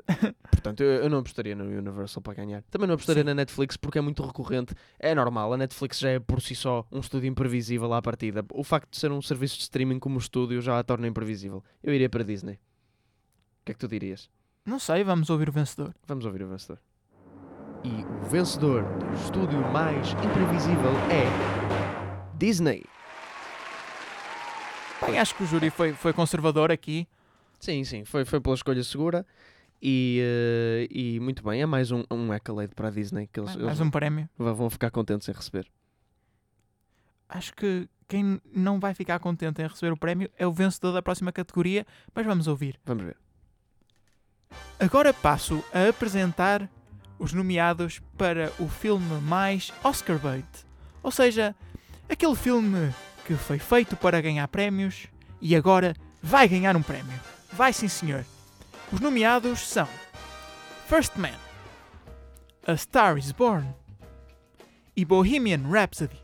[0.50, 2.62] portanto, eu, eu não apostaria no Universal para ganhar.
[2.70, 3.26] Também não apostaria Sim.
[3.26, 4.74] na Netflix porque é muito recorrente.
[4.98, 8.44] É normal, a Netflix já é por si só um estúdio imprevisível à partida.
[8.52, 11.62] O facto de ser um serviço de streaming como estúdio já a torna imprevisível.
[11.82, 12.54] Eu iria para a Disney.
[12.54, 14.30] O que é que tu dirias?
[14.64, 15.94] Não sei, vamos ouvir o vencedor.
[16.06, 16.78] Vamos ouvir o vencedor.
[17.84, 22.84] E o vencedor do estúdio mais imprevisível é Disney.
[25.00, 27.06] Bem, acho que o júri foi, foi conservador aqui.
[27.58, 29.26] Sim, sim, foi, foi pela escolha segura.
[29.80, 33.54] E, eh, e muito bem, é mais um, um accolade para a Disney que eles,
[33.54, 34.28] Mais eles um prémio.
[34.36, 35.68] vão- vão ficar contentes em receber.
[37.28, 41.02] Acho que quem não vai ficar contente em receber o prémio é o vencedor da
[41.02, 42.80] próxima categoria, mas vamos ouvir.
[42.84, 43.16] Vamos ver.
[44.80, 46.68] Agora passo a apresentar
[47.18, 50.46] os nomeados para o filme mais Oscar bait.
[51.02, 51.54] Ou seja,
[52.08, 52.92] aquele filme
[53.26, 55.06] que foi feito para ganhar prémios
[55.40, 57.20] e agora vai ganhar um prémio.
[57.52, 58.24] Vai sim, senhor.
[58.92, 59.88] Os nomeados são
[60.86, 61.34] First Man,
[62.66, 63.66] A Star is Born
[64.96, 66.20] e Bohemian Rhapsody.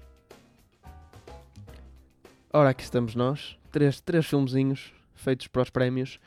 [2.52, 3.58] Ora, aqui estamos nós.
[3.70, 6.18] Três, três filmezinhos feitos para os prémios.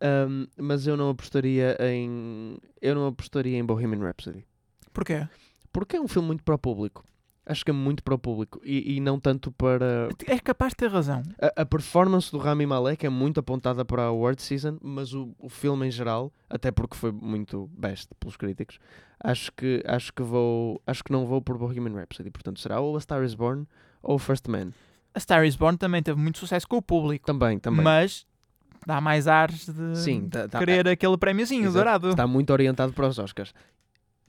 [0.00, 2.56] Ahm, mas eu não apostaria em.
[2.80, 4.46] Eu não apostaria em Bohemian Rhapsody.
[4.92, 5.28] Porquê?
[5.72, 7.04] Porque é um filme muito para o público.
[7.46, 8.58] Acho que é muito para o público.
[8.64, 10.08] E, e não tanto para.
[10.26, 11.22] É capaz de ter razão.
[11.40, 15.34] A, a performance do Rami Malek é muito apontada para a award season, mas o,
[15.38, 18.78] o filme em geral, até porque foi muito best pelos críticos,
[19.22, 22.30] acho que acho que vou acho que não vou por Bohemian Rhapsody.
[22.30, 23.66] Portanto, será ou A Star Is Born
[24.02, 24.70] ou First Man.
[25.14, 27.84] A Star is Born também teve muito sucesso com o público, Também, também.
[27.84, 28.26] mas
[28.86, 31.74] dá mais ares de Sim, tá- tá- querer aquele prémiozinho Exato.
[31.74, 32.10] dourado.
[32.10, 33.54] Está muito orientado para os Oscars.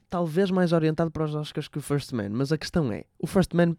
[0.08, 3.26] Talvez mais orientado para os Oscars que o First Man, mas a questão é, o
[3.26, 3.76] First Man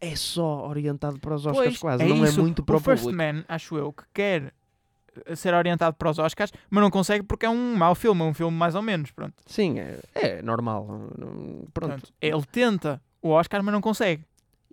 [0.00, 2.38] é só orientado para os Oscars Pois, quase, é não isso.
[2.38, 3.22] é muito para o, o First público.
[3.34, 4.54] Man, acho eu, que quer
[5.26, 8.24] eh, ser orientado para os Oscars, mas não consegue porque é um mau filme, é
[8.24, 9.34] um filme mais ou menos, pronto.
[9.46, 10.86] Sim, é, é normal.
[10.86, 11.70] Pronto.
[11.74, 14.24] Portanto, ele tenta o Oscar, mas não consegue.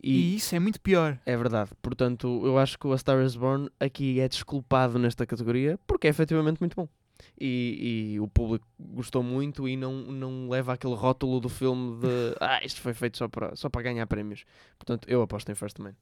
[0.03, 1.17] E, E, isso é muito pior.
[1.25, 1.71] é verdade.
[1.81, 6.05] Portanto, eu acho que o A Star Is Born aqui é desculpado nesta categoria porque
[6.05, 6.87] é efetivamente muito bom.
[7.39, 12.35] E, e o público gostou muito e não, não leva aquele rótulo do filme de
[12.39, 14.45] ah, isto foi feito só para, só para ganhar prémios.
[14.77, 15.95] Portanto, eu aposto em First Man.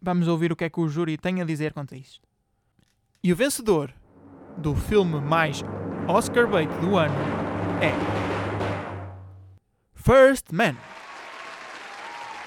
[0.00, 2.20] Vamos ouvir o que é que o júri tem a dizer quanto a isto.
[3.22, 3.92] E o vencedor
[4.56, 5.62] do filme mais
[6.06, 7.14] Oscar bait do ano
[7.82, 7.92] é
[9.94, 10.76] First Man.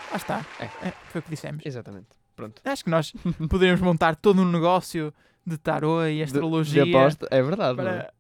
[0.09, 0.45] Lá está.
[0.59, 0.65] É.
[0.87, 1.65] É, foi o que dissemos.
[1.65, 2.07] Exatamente.
[2.35, 2.61] Pronto.
[2.65, 3.13] Acho que nós
[3.49, 5.13] poderíamos montar todo um negócio
[5.45, 6.83] de tarô e De- astrologia.
[6.85, 7.77] De aposta, é verdade.
[7.81, 8.11] não é?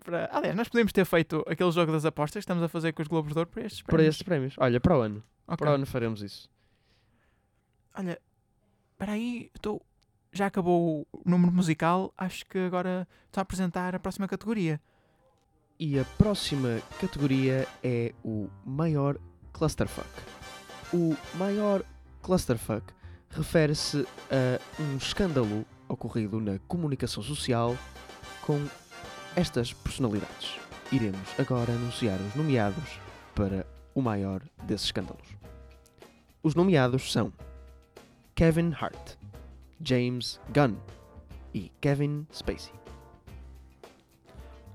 [0.00, 0.36] para, para...
[0.38, 3.08] Aliás, nós podemos ter feito aquele jogo das apostas que estamos a fazer com os
[3.08, 4.12] Globos de Ouro para estes Para prémios.
[4.14, 4.54] estes prémios.
[4.58, 5.22] Olha, para o ano.
[5.46, 5.56] Ok.
[5.58, 6.48] Para o ano faremos isso.
[7.94, 8.18] Olha,
[8.92, 9.82] espera aí, estou...
[10.32, 14.80] já acabou o número musical, acho que agora estou a apresentar a próxima categoria.
[15.78, 19.18] E a próxima categoria é o maior
[19.52, 20.08] clusterfuck.
[20.94, 21.82] O maior
[22.22, 22.84] clusterfuck
[23.30, 27.76] refere-se a um escândalo ocorrido na comunicação social
[28.46, 28.66] com
[29.36, 30.58] estas personalidades.
[30.90, 32.98] Iremos agora anunciar os nomeados
[33.34, 35.26] para o maior desses escândalos.
[36.42, 37.32] Os nomeados são
[38.34, 39.16] Kevin Hart,
[39.80, 40.76] James Gunn
[41.54, 42.72] e Kevin Spacey.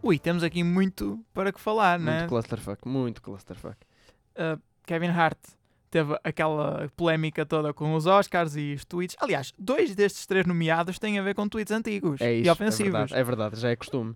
[0.02, 2.28] Ui, temos aqui muito para que falar, Muito né?
[2.28, 3.78] clusterfuck, muito clusterfuck.
[4.36, 5.40] Uh, Kevin Hart
[5.90, 9.16] teve aquela polémica toda com os Oscars e os tweets.
[9.20, 12.54] Aliás, dois destes três nomeados têm a ver com tweets antigos É e isso, é
[12.54, 12.92] ofensivos.
[12.92, 14.16] verdade, é verdade, já é costume.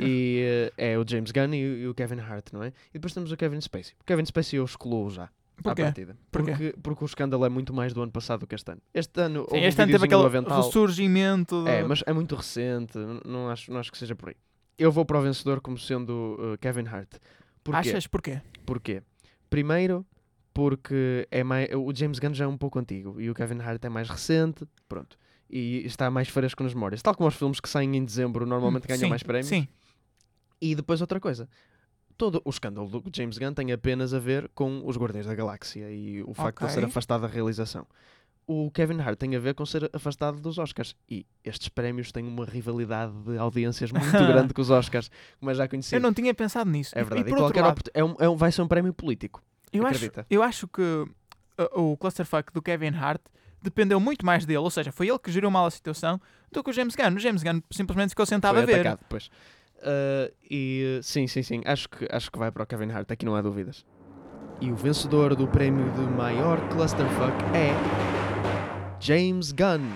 [0.00, 2.68] E eh, é o James Gunn e, o- e Kevin Hart, não é?
[2.90, 3.94] E depois temos o Kevin Spacey.
[4.00, 5.24] O Kevin Spacey eu excluo já.
[5.24, 5.82] à Porquê?
[5.82, 6.16] partida.
[6.30, 6.50] Porquê?
[6.52, 8.80] Porque, porque o escândalo é muito mais do ano passado do que este ano.
[8.92, 10.62] Este ano, Sim, este um ano teve aquele avental.
[10.62, 11.62] ressurgimento.
[11.64, 14.36] de- É, mas é muito recente, não acho, não acho que seja por aí.
[14.78, 17.14] Eu vou para o vencedor como sendo uh, Kevin Hart.
[17.62, 17.90] Porquê?
[17.90, 18.40] Achas porquê?
[18.66, 19.02] Porquê?
[19.48, 20.04] Primeiro,
[20.54, 23.84] porque é mais, o James Gunn já é um pouco antigo e o Kevin Hart
[23.84, 25.18] é mais recente, pronto.
[25.48, 27.02] E está mais fresco nas memórias.
[27.02, 29.48] Tal como os filmes que saem em dezembro normalmente ganham Sim, mais prémios.
[29.48, 29.68] Sim,
[30.60, 31.48] E depois outra coisa.
[32.16, 35.90] Todo o escândalo do James Gunn tem apenas a ver com os Guardiões da Galáxia
[35.90, 37.86] e o facto de ele ser afastado da realização.
[38.46, 40.94] O Kevin Hart tem a ver com ser afastado dos Oscars.
[41.08, 45.54] E estes prémios têm uma rivalidade de audiências muito grande com os Oscars, como é
[45.54, 45.96] já conhecido.
[45.96, 46.92] eu não tinha pensado nisso.
[46.96, 47.30] É verdade.
[47.30, 49.42] E, E qualquer lado, é um, é um- vai ser um prémio político.
[49.72, 50.26] Eu, acho, acredita.
[50.28, 53.22] eu acho que uh, o clusterfuck do Kevin Hart
[53.62, 56.70] dependeu muito mais dele, ou seja, foi ele que geriu mal a situação, do que
[56.70, 57.14] o James Gunn.
[57.14, 58.80] O James Gunn simplesmente ficou sentado Foi a ver.
[58.80, 59.30] atacado depois.
[59.82, 61.62] Ah, e sim, sim, sim.
[61.64, 63.84] Acho que, acho que vai para o Kevin Hart, aqui não há dúvidas.
[64.60, 67.72] E o vencedor do prémio de maior clusterfuck é
[69.00, 69.90] James Gunn.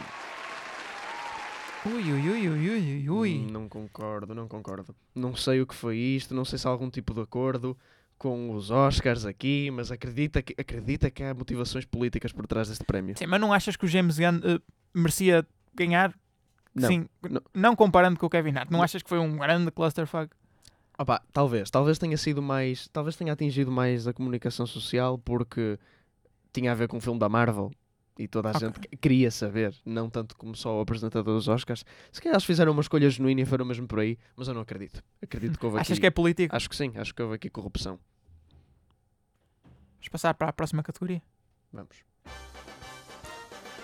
[1.86, 3.46] Ui, ui, ui, ui, ui, ui.
[3.48, 4.92] Não concordo, não concordo.
[5.14, 7.76] Não sei o que foi isto, não sei se há algum tipo de acordo
[8.18, 12.84] com os Oscars aqui, mas acredita que, acredita que há motivações políticas por trás deste
[12.84, 13.16] prémio.
[13.16, 14.62] Sim, mas não achas que o James Gunn uh,
[14.94, 16.14] merecia ganhar?
[16.74, 17.40] Não, Sim, não.
[17.54, 18.70] não comparando com o Kevin Hart.
[18.70, 18.84] Não Não.
[18.84, 20.30] achas que foi um grande clusterfuck?
[20.98, 25.78] Opa, talvez, talvez tenha sido mais, talvez tenha atingido mais a comunicação social porque
[26.52, 27.70] tinha a ver com o filme da Marvel
[28.18, 28.60] e toda a Ok.
[28.66, 31.84] gente que- queria saber, não tanto como só o apresentador dos Oscars.
[32.10, 34.62] Se calhar eles fizeram uma escolha genuína e foram mesmo por aí, mas eu não
[34.62, 35.02] acredito.
[35.22, 36.54] Acredito que houve Achas aqui, que é político?
[36.56, 37.98] acho que sim, acho que houve aqui corrupção.
[39.94, 41.22] Vamos passar para a próxima categoria.
[41.72, 41.96] Vamos.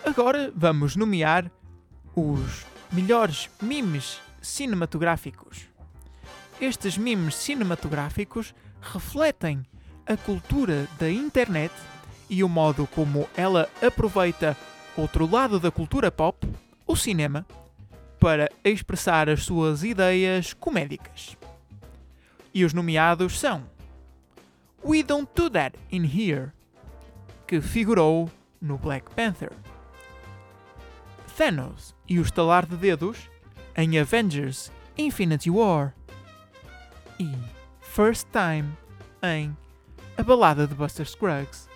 [0.05, 1.51] Agora vamos nomear
[2.15, 5.67] os melhores memes cinematográficos.
[6.61, 9.65] Estes memes cinematográficos refletem
[10.07, 11.73] a cultura da internet
[12.33, 14.57] e o modo como ela aproveita
[14.97, 16.49] outro lado da cultura pop,
[16.87, 17.47] o cinema,
[18.19, 21.37] para expressar as suas ideias comédicas.
[22.55, 23.65] E os nomeados são
[24.83, 26.53] We Don't Do That in Here,
[27.47, 29.53] que figurou no Black Panther.
[31.37, 33.29] Thanos e o estalar de dedos
[33.77, 35.95] em Avengers Infinity War.
[37.21, 37.31] E
[37.83, 38.73] First Time
[39.23, 39.55] em
[40.17, 41.72] A Balada de Buster Scruggs.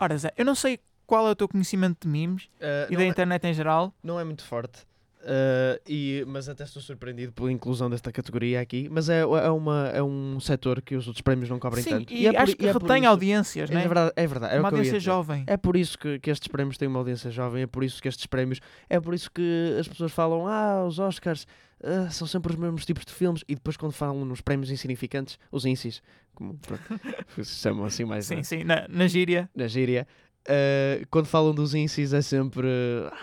[0.00, 2.48] Ora, Zé, eu não sei qual é o teu conhecimento de memes
[2.88, 3.92] e da internet em geral.
[4.02, 4.88] não é muito forte.
[5.22, 8.88] Uh, e, mas até estou surpreendido pela inclusão desta categoria aqui.
[8.90, 12.12] Mas é, é, uma, é um setor que os outros prémios não cobrem Sim, tanto.
[12.14, 13.82] e, é por- acho que e é por retém isso- audiências, É né?
[13.82, 14.54] verdade, é verdade.
[14.54, 15.44] É Uma que audiência jovem.
[15.46, 18.08] É por isso que, que estes prémios têm uma audiência jovem, é por isso que
[18.08, 21.46] estes prémios, é por isso que as pessoas falam, ah, os Oscars
[21.82, 25.38] ah, são sempre os mesmos tipos de filmes, e depois quando falam nos prémios insignificantes,
[25.50, 26.02] os INSIs,
[26.34, 26.82] como pronto,
[27.42, 29.48] se chamam assim mais Sim, na, sim, na, na gíria.
[29.54, 30.06] na gíria,
[30.48, 32.66] ah, quando falam dos INSIs é sempre,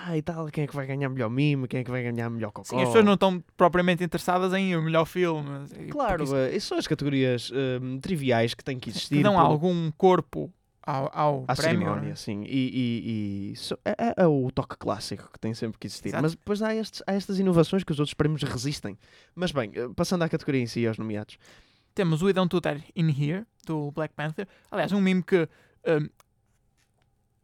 [0.06, 2.30] ah, e tal, quem é que vai ganhar melhor mime, quem é que vai ganhar
[2.30, 2.68] melhor cocó.
[2.70, 5.68] Sim, as pessoas não estão propriamente interessadas em o melhor filme.
[5.90, 9.16] Claro, isso isso são as categorias ah, triviais que têm que existir.
[9.18, 10.52] que dão por- algum corpo
[10.90, 11.80] ao, ao à prémio.
[11.82, 12.16] cerimónia, né?
[12.16, 12.44] sim.
[12.44, 16.10] E, e- e so- é, é- é o toque clássico que tem sempre que existir.
[16.10, 16.24] Exato.
[16.24, 18.98] Mas depois há, estes, há estas inovações que os outros prémios resistem.
[19.36, 21.38] Mas bem, eh, passando à categoria em si, aos nomeados.
[21.94, 24.48] Temos o We Don't Do That in Here, do Black Panther.
[24.72, 25.50] Aliás, um meme que
[25.86, 26.10] um,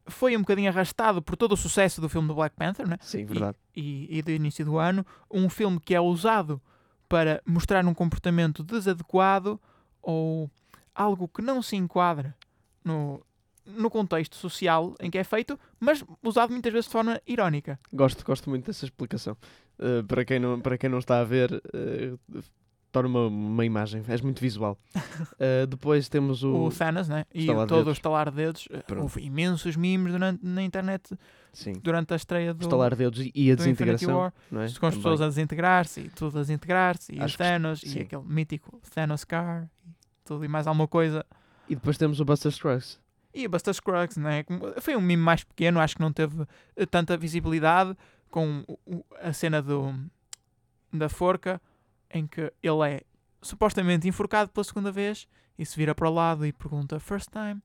[0.06, 2.96] foi um bocadinho arrastado por todo o sucesso do filme do Black Panther, né?
[3.00, 3.56] Sim, verdade.
[3.74, 6.60] e, e do início do ano, um filme que é usado
[7.08, 9.60] para mostrar um comportamento desadequado
[10.02, 10.50] ou
[10.94, 12.36] algo que não se enquadra
[12.84, 13.20] no,
[13.66, 17.78] no contexto social em que é feito, mas usado muitas vezes de forma irónica.
[17.92, 19.36] Gosto, gosto muito dessa explicação.
[19.78, 22.14] Eh, para, quem não, para quem não está a ver, eh,
[22.92, 24.02] torna uma, uma imagem.
[24.08, 24.78] És muito visual.
[25.38, 26.66] Eh, depois temos o.
[26.66, 27.24] O, Thanos, né?
[27.32, 28.68] E estalar todo o estalar de dedos.
[28.86, 29.02] Pronto.
[29.02, 31.16] Houve imensos memes durante, na internet
[31.52, 31.72] sim.
[31.82, 34.16] durante a estreia do, Estalar de dedos e a desintegração.
[34.16, 34.32] War.
[34.52, 34.78] É?
[34.78, 37.98] com as pessoas a desintegrar-se e tudo a desintegrar-se e Acho o que Thanos sim.
[37.98, 39.90] e aquele mítico Thanos Car e
[40.24, 41.24] tudo e mais alguma coisa
[41.68, 42.98] E depois temos o Buster Scruggs.
[43.34, 44.44] E a Buster Scruggs, né?
[44.80, 47.96] Foi um meme mais pequeno, acho que não teve eh, tanta visibilidade
[48.30, 48.64] com
[49.20, 49.92] a cena do,
[50.92, 51.60] da forca,
[52.10, 53.00] em que ele é
[53.42, 55.26] supostamente enforcado pela segunda vez
[55.58, 57.60] e se vira para o lado e pergunta first time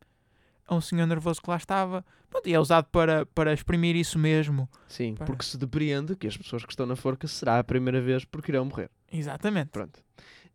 [0.67, 2.05] a um senhor nervoso que lá estava.
[2.29, 4.69] Pronto, e é usado para, para exprimir isso mesmo.
[4.87, 5.25] Sim, Para.
[5.25, 8.51] porque se depreende que as pessoas que estão na forca será a primeira vez porque
[8.51, 8.89] irão morrer.
[9.11, 9.69] Exatamente.
[9.69, 9.99] Pronto.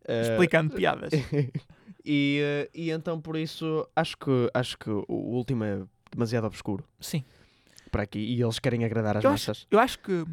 [0.07, 1.11] Eh, Explicando piadas.
[2.05, 6.83] e, eh, e então por isso acho que, acho que o último é demasiado obscuro
[6.99, 7.23] Sim.
[7.91, 9.67] para aqui e eles querem agradar às Eu acho- massas.
[9.71, 10.23] Eu acho que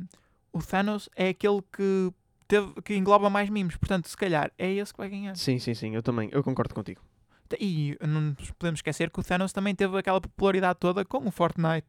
[0.53, 2.13] o Thanos é aquele que,
[2.47, 3.77] teve, que engloba mais memes.
[3.77, 5.35] Portanto, se calhar é esse que vai ganhar.
[5.37, 7.01] Sim, sim, sim, eu também, eu concordo contigo.
[7.61, 11.31] E não nos podemos esquecer que o Thanos também teve aquela popularidade toda com o
[11.31, 11.89] Fortnite.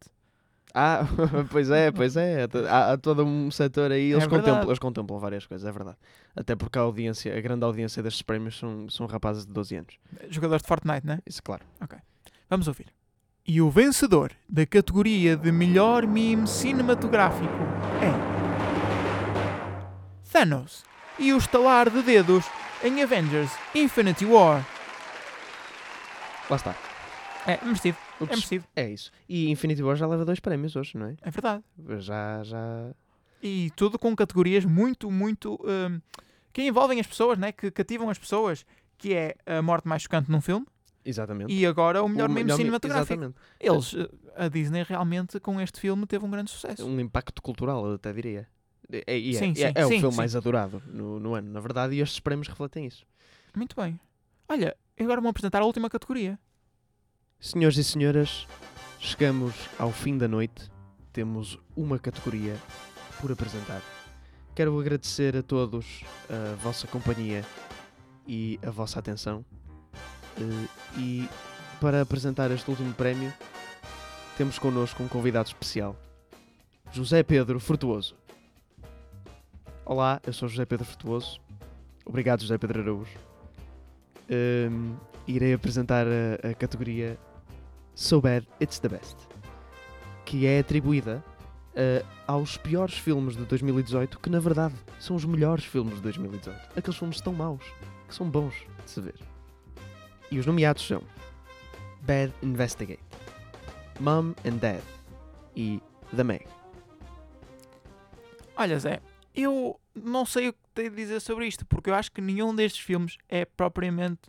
[0.74, 1.06] Ah,
[1.52, 2.48] pois é, pois é.
[2.68, 5.98] Há, há todo um setor aí, eles, É contemplam, eles contemplam várias coisas, é verdade.
[6.36, 10.00] Até porque a audiência, a grande audiência destes prémios são, são rapazes de 12 anos.
[10.30, 11.20] Jogadores de Fortnite, né?
[11.28, 11.64] Isso, claro.
[12.50, 12.88] Vamos ouvir.
[13.46, 17.54] E o vencedor da categoria de melhor meme cinematográfico
[18.02, 18.34] é.
[20.32, 20.84] Thanos
[21.20, 22.46] e o estalar de dedos
[22.84, 24.66] em Avengers Infinity War.
[26.50, 26.76] Lá está.
[27.46, 29.12] É merecido, O é que se- merecido, é isso.
[29.28, 31.16] E Infinity War já leva dois prémios hoje, não é?
[31.22, 31.64] é verdade.
[32.00, 32.94] Já, já.
[33.42, 35.60] E tudo com categorias muito, muito.
[35.64, 36.00] hum,
[36.52, 37.52] que envolvem as pessoas, né?
[37.52, 38.66] Que cativam as pessoas.
[38.98, 40.66] Que é a morte mais chocante num filme
[41.04, 41.52] Exatamente.
[41.52, 43.14] e agora o melhor O meme melhor cinematográfico.
[43.14, 43.36] Exatamente.
[43.60, 44.10] Eles, eh,
[44.46, 46.86] a Disney realmente com este filme teve um grande sucesso.
[46.88, 48.48] Um impacto cultural, eu até diria.
[48.90, 51.52] É, é, é, Sim, é- sim, é o sim, filme mais adorado no, no ano,
[51.52, 53.06] na verdade, e estes prémios refletem isso.
[53.56, 54.00] Muito bem.
[54.48, 56.40] Olha, agora vou apresentar a última categoria.
[57.44, 58.48] Senhores e senhoras,
[59.00, 60.72] chegamos ao fim da noite.
[61.12, 62.56] Temos uma categoria
[63.20, 63.82] por apresentar.
[64.56, 67.44] Quero agradecer a todos a vossa companhia
[68.26, 69.44] e a vossa atenção.
[70.38, 71.30] Eh, E
[71.82, 73.34] para apresentar este último prémio,
[74.38, 75.98] temos connosco um convidado especial,
[76.94, 78.16] José Pedro Frutuoso.
[79.84, 81.42] Olá, eu sou José Pedro Frutuoso.
[82.06, 83.20] Obrigado, José Pedro Araújo.
[84.30, 84.96] Ehm,
[85.28, 87.20] irei apresentar a, a categoria
[87.96, 89.18] So Bad It's the Best,
[90.26, 91.24] que é atribuída
[91.76, 96.78] eh, aos piores filmes de 2018, que na verdade são os melhores filmes de 2018.
[96.78, 97.64] Aqueles filmes tão maus
[98.08, 98.54] que são bons
[98.84, 99.20] de se ver.
[100.32, 101.04] E os nomeados são
[102.02, 103.04] Bad Investigate,
[104.00, 104.84] Mom and Dad
[105.56, 105.80] e
[106.16, 106.48] The Meg.
[108.56, 109.02] Olha, Zé,
[109.36, 112.56] eu não sei o que tenho de dizer sobre isto, porque eu acho que nenhum
[112.56, 114.22] destes filmes é propriamente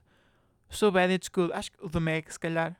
[0.70, 1.52] so bad it's good.
[1.52, 2.76] Acho que o The Meg, se calhar,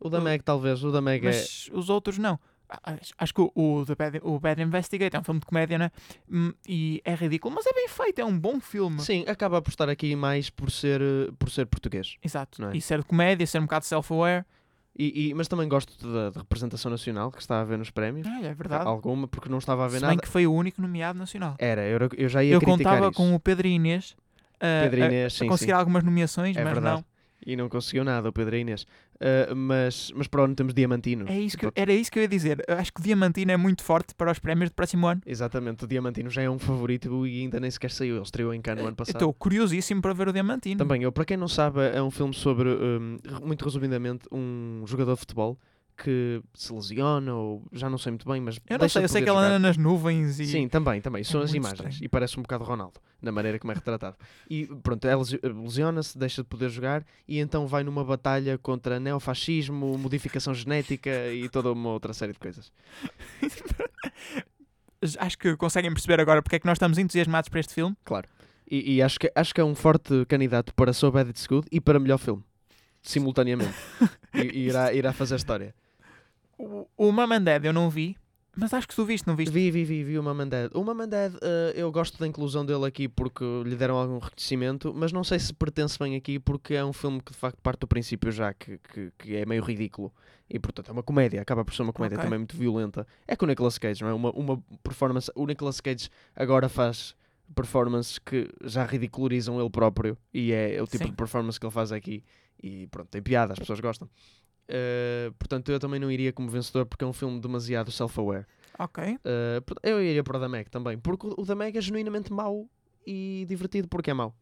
[0.00, 1.30] O O- Meg, talvez, o The Meg é.
[1.30, 2.38] mas os outros não.
[3.18, 5.90] Acho- que o, o, The Bad, o Bad Investigate é um filme de comédia, né?
[6.68, 9.00] E é ridículo, mas é bem feito, é um bom filme.
[9.00, 12.16] Sim, acaba por estar aqui mais por ser, eh, por ser português.
[12.24, 12.64] Exato.
[12.66, 12.76] É?
[12.76, 14.44] E ser de comédia, ser um bocado self-aware.
[14.96, 18.26] E, e- mas também gosto da, da representação nacional que está a ver nos prémios.
[18.26, 18.86] Olha, é verdade.
[18.86, 20.22] Alguma, porque não estava a ver Se bem nada.
[20.22, 21.56] que foi o único nomeado nacional.
[21.58, 23.12] Era, eu, eu já ia Eu contava isso.
[23.14, 24.16] com o Pedro Inês
[24.60, 25.76] a, Pedro a- Inês, a sim, conseguir sim.
[25.76, 26.96] algumas nomeações, É mas verdade.
[26.98, 27.04] não.
[27.46, 28.86] E não conseguiu nada, o Pedro a Inês.
[29.20, 31.26] Ah, mas, mas para onde temos Diamantino.
[31.28, 32.64] É isso que eu- era isso que eu ia dizer.
[32.66, 35.20] Eu acho que o Diamantino é muito forte para os prémios do próximo ano.
[35.26, 38.16] Exatamente, o Diamantino já é um favorito e ainda nem sequer saiu.
[38.16, 39.16] Ele estreou em Cannes no ano Eu passado.
[39.16, 40.78] Estou curiosíssimo para ver o Diamantino.
[40.78, 45.14] Também, eu, para quem não sabe, é um filme sobre, re- muito resumidamente, um jogador
[45.14, 45.58] de futebol
[46.02, 49.20] que se lesiona ou já não sei muito bem, mas Eu não sei, eu sei
[49.22, 49.42] que jogar.
[49.46, 50.46] anda nas nuvens e.
[50.46, 51.22] Sim, também, também.
[51.24, 51.78] São É as imagens.
[51.80, 52.04] estranho.
[52.04, 54.16] E parece um bocado Ronaldo, na maneira como é retratado.
[54.48, 58.98] E pronto, ela lesi- lesiona-se, deixa de poder jogar e então vai numa batalha contra
[58.98, 62.72] neofascismo, modificação genética e toda uma outra série de coisas.
[65.18, 67.96] Acho que conseguem perceber agora porque é que nós estamos entusiasmados para este filme.
[68.04, 68.28] Claro.
[68.70, 71.66] E, e acho, que, acho que é um forte candidato para So Bad It's Good
[71.72, 72.42] e para melhor filme.
[73.02, 73.74] Simultaneamente.
[74.34, 75.74] e irá, irá fazer história.
[76.60, 78.16] O, o Mom and Dad eu não vi,
[78.54, 79.52] mas acho que tu viste, não viste?
[79.52, 80.70] Vi, vi, vi, vi o Mom and Dad.
[80.74, 84.18] O Mom and Dad, eh, eu gosto da inclusão dele aqui porque lhe deram algum
[84.18, 87.58] reconhecimento, mas não sei se pertence bem aqui porque é um filme que de facto
[87.62, 90.12] parte do princípio já que, que, que é meio ridículo.
[90.48, 92.24] E portanto é uma comédia, acaba por ser uma comédia Ok.
[92.24, 93.06] também muito violenta.
[93.26, 94.12] É com o Nicolas Cage, não é?
[94.12, 95.30] Uma, uma performance.
[95.34, 97.14] O Nicolas Cage agora faz
[97.54, 101.10] performances que já ridicularizam ele próprio e é, o tipo Sim.
[101.10, 102.22] de performance que ele faz aqui.
[102.62, 104.08] E pronto, tem piada, as pessoas gostam.
[104.72, 108.46] Eh, portanto, eu também não iria como vencedor porque é um filme demasiado self-aware.
[108.78, 109.02] Ok.
[109.02, 112.70] Uh, eu iria para o Meg também, porque o Meg é genuinamente mau
[113.04, 114.32] e divertido porque é mau.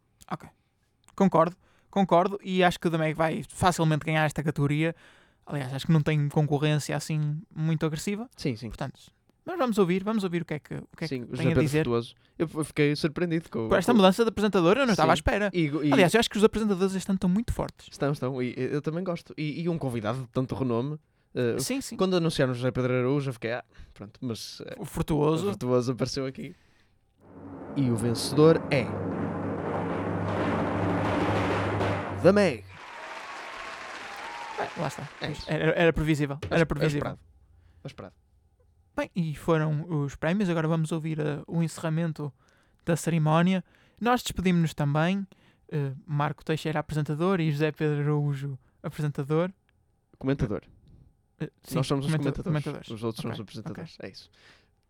[1.16, 1.56] Concordo,
[1.90, 2.38] concordo.
[2.44, 4.94] E acho que o The Meg vai facilmente ganhar esta categoria.
[5.46, 8.28] Aliás, acho que não tem concorrência assim muito agressiva.
[8.36, 8.68] Sim, sim.
[8.68, 9.00] Portanto,
[9.48, 11.36] Mas vamos ouvir, vamos ouvir o que é que, o que, é Sim, que o
[11.36, 11.84] tem José a dizer.
[11.84, 12.14] Frutuoso.
[12.38, 15.20] Eu fiquei surpreendido com, Com esta mudança de apresentador, eu não estava à Sim.
[15.20, 15.50] espera.
[15.54, 17.88] E, e- Aliás, eu acho que os apresentadores este ano estão muito fortes.
[17.90, 18.42] estão, estão.
[18.42, 19.32] E, eu também gosto.
[19.38, 20.98] E, e um convidado de tanto renome.
[21.34, 21.96] eh, Sim, sim.
[21.96, 25.56] Quando anunciaram o José Pedro Araújo, eu fiquei, ah, pronto, mas eh, O o Fortuoso.
[25.92, 26.54] Apareceu aqui.
[27.74, 28.84] E o vencedor é.
[32.22, 32.64] The Meg.
[34.58, 35.08] Bem, lá está.
[35.22, 35.32] É.
[35.46, 36.36] Era, era previsível.
[36.50, 36.98] Era É previsível.
[36.98, 37.18] esperado.
[37.82, 38.14] É esperado.
[38.98, 40.50] Bem, e foram os prémios.
[40.50, 42.32] Agora vamos ouvir eh, o encerramento
[42.84, 43.62] da cerimónia.
[44.00, 45.24] Nós despedimos-nos também.
[45.70, 49.52] eh, Marco Teixeira, apresentador, e José Pedro Araújo, apresentador.
[50.18, 50.62] Comentador.
[51.38, 52.88] Eh, sim, Nós somos os comenta- comentadores.
[52.90, 53.96] Os outros são os Ok, apresentadores.
[54.02, 54.28] É isso.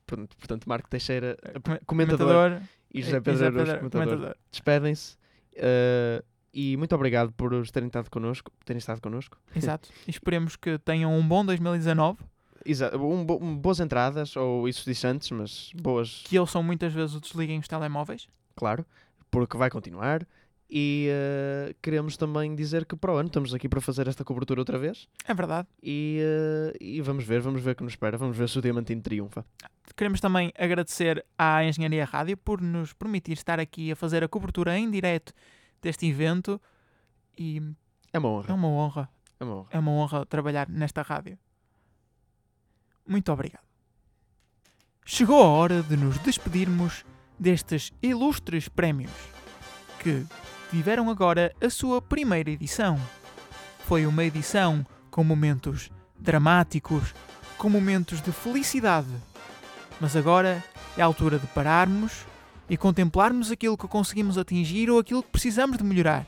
[0.07, 2.63] Portanto, portanto, Marco Teixeira, Eh, ap- come- comentador,
[2.95, 4.37] e José Pedro Araújo, Pedro- comentador.
[4.51, 5.19] Despedem-se.
[5.61, 8.51] eh, e muito obrigado por terem estado connosco.
[8.65, 9.37] Terem estado connosco.
[9.55, 9.91] Exato.
[10.09, 12.19] E esperemos que tenham um bom 2019.
[12.71, 16.93] Exa um um- boas entradas, ou isso disse antes, mas boas, Que eles são muitas
[16.93, 18.29] vezes o desliguem os telemóveis.
[18.55, 18.85] claro,
[19.31, 20.27] porque vai continuar.
[20.71, 24.61] E eh, queremos também dizer que para o ano estamos aqui para fazer esta cobertura
[24.61, 25.09] outra vez.
[25.27, 25.66] É verdade.
[25.83, 28.19] E, eh, e vamos ver, vamos ver o que nos espera.
[28.19, 29.47] Vamos ver se o Diamantino triunfa.
[29.97, 34.77] Queremos também agradecer à Engenharia Rádio por nos permitir estar aqui a fazer a cobertura
[34.79, 35.33] em direto
[35.81, 36.61] deste evento.
[37.39, 37.62] E
[38.12, 38.55] É uma é honra.
[38.55, 39.09] uma honra.
[39.41, 39.69] É uma honra.
[39.71, 41.39] É uma honra trabalhar nesta rádio.
[43.09, 43.65] Muito obrigado.
[45.03, 47.07] Chegou a hora de nos despedirmos
[47.39, 49.11] destes ilustres prémios
[50.01, 50.27] que
[50.71, 53.01] tiveram agora a sua primeira edição.
[53.87, 57.15] Foi uma edição com momentos dramáticos,
[57.57, 59.09] com momentos de felicidade.
[59.99, 60.63] Mas agora
[60.95, 62.27] é a altura de pararmos
[62.69, 66.27] e contemplarmos aquilo que conseguimos atingir ou aquilo que precisamos de melhorar.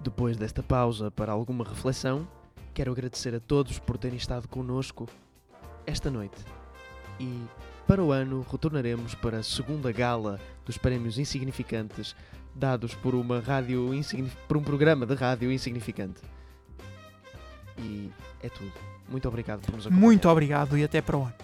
[0.00, 2.26] Depois desta pausa para alguma reflexão,
[2.78, 5.08] quero agradecer a todos por terem estado connosco
[5.84, 6.36] esta noite.
[7.18, 7.42] E
[7.88, 12.14] para o ano retornaremos para a segunda gala dos prémios insignificantes
[12.54, 13.90] dados por uma rádio
[14.46, 16.20] por um programa de rádio insignificante.
[17.76, 18.12] E
[18.44, 18.72] é tudo.
[19.08, 20.00] Muito obrigado por nos acompanhar.
[20.00, 21.34] Muito obrigado e até para o ano.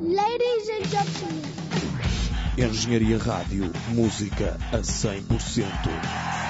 [0.00, 1.52] Ladies and gentlemen.
[2.58, 6.41] Engenharia Rádio, música a 100%.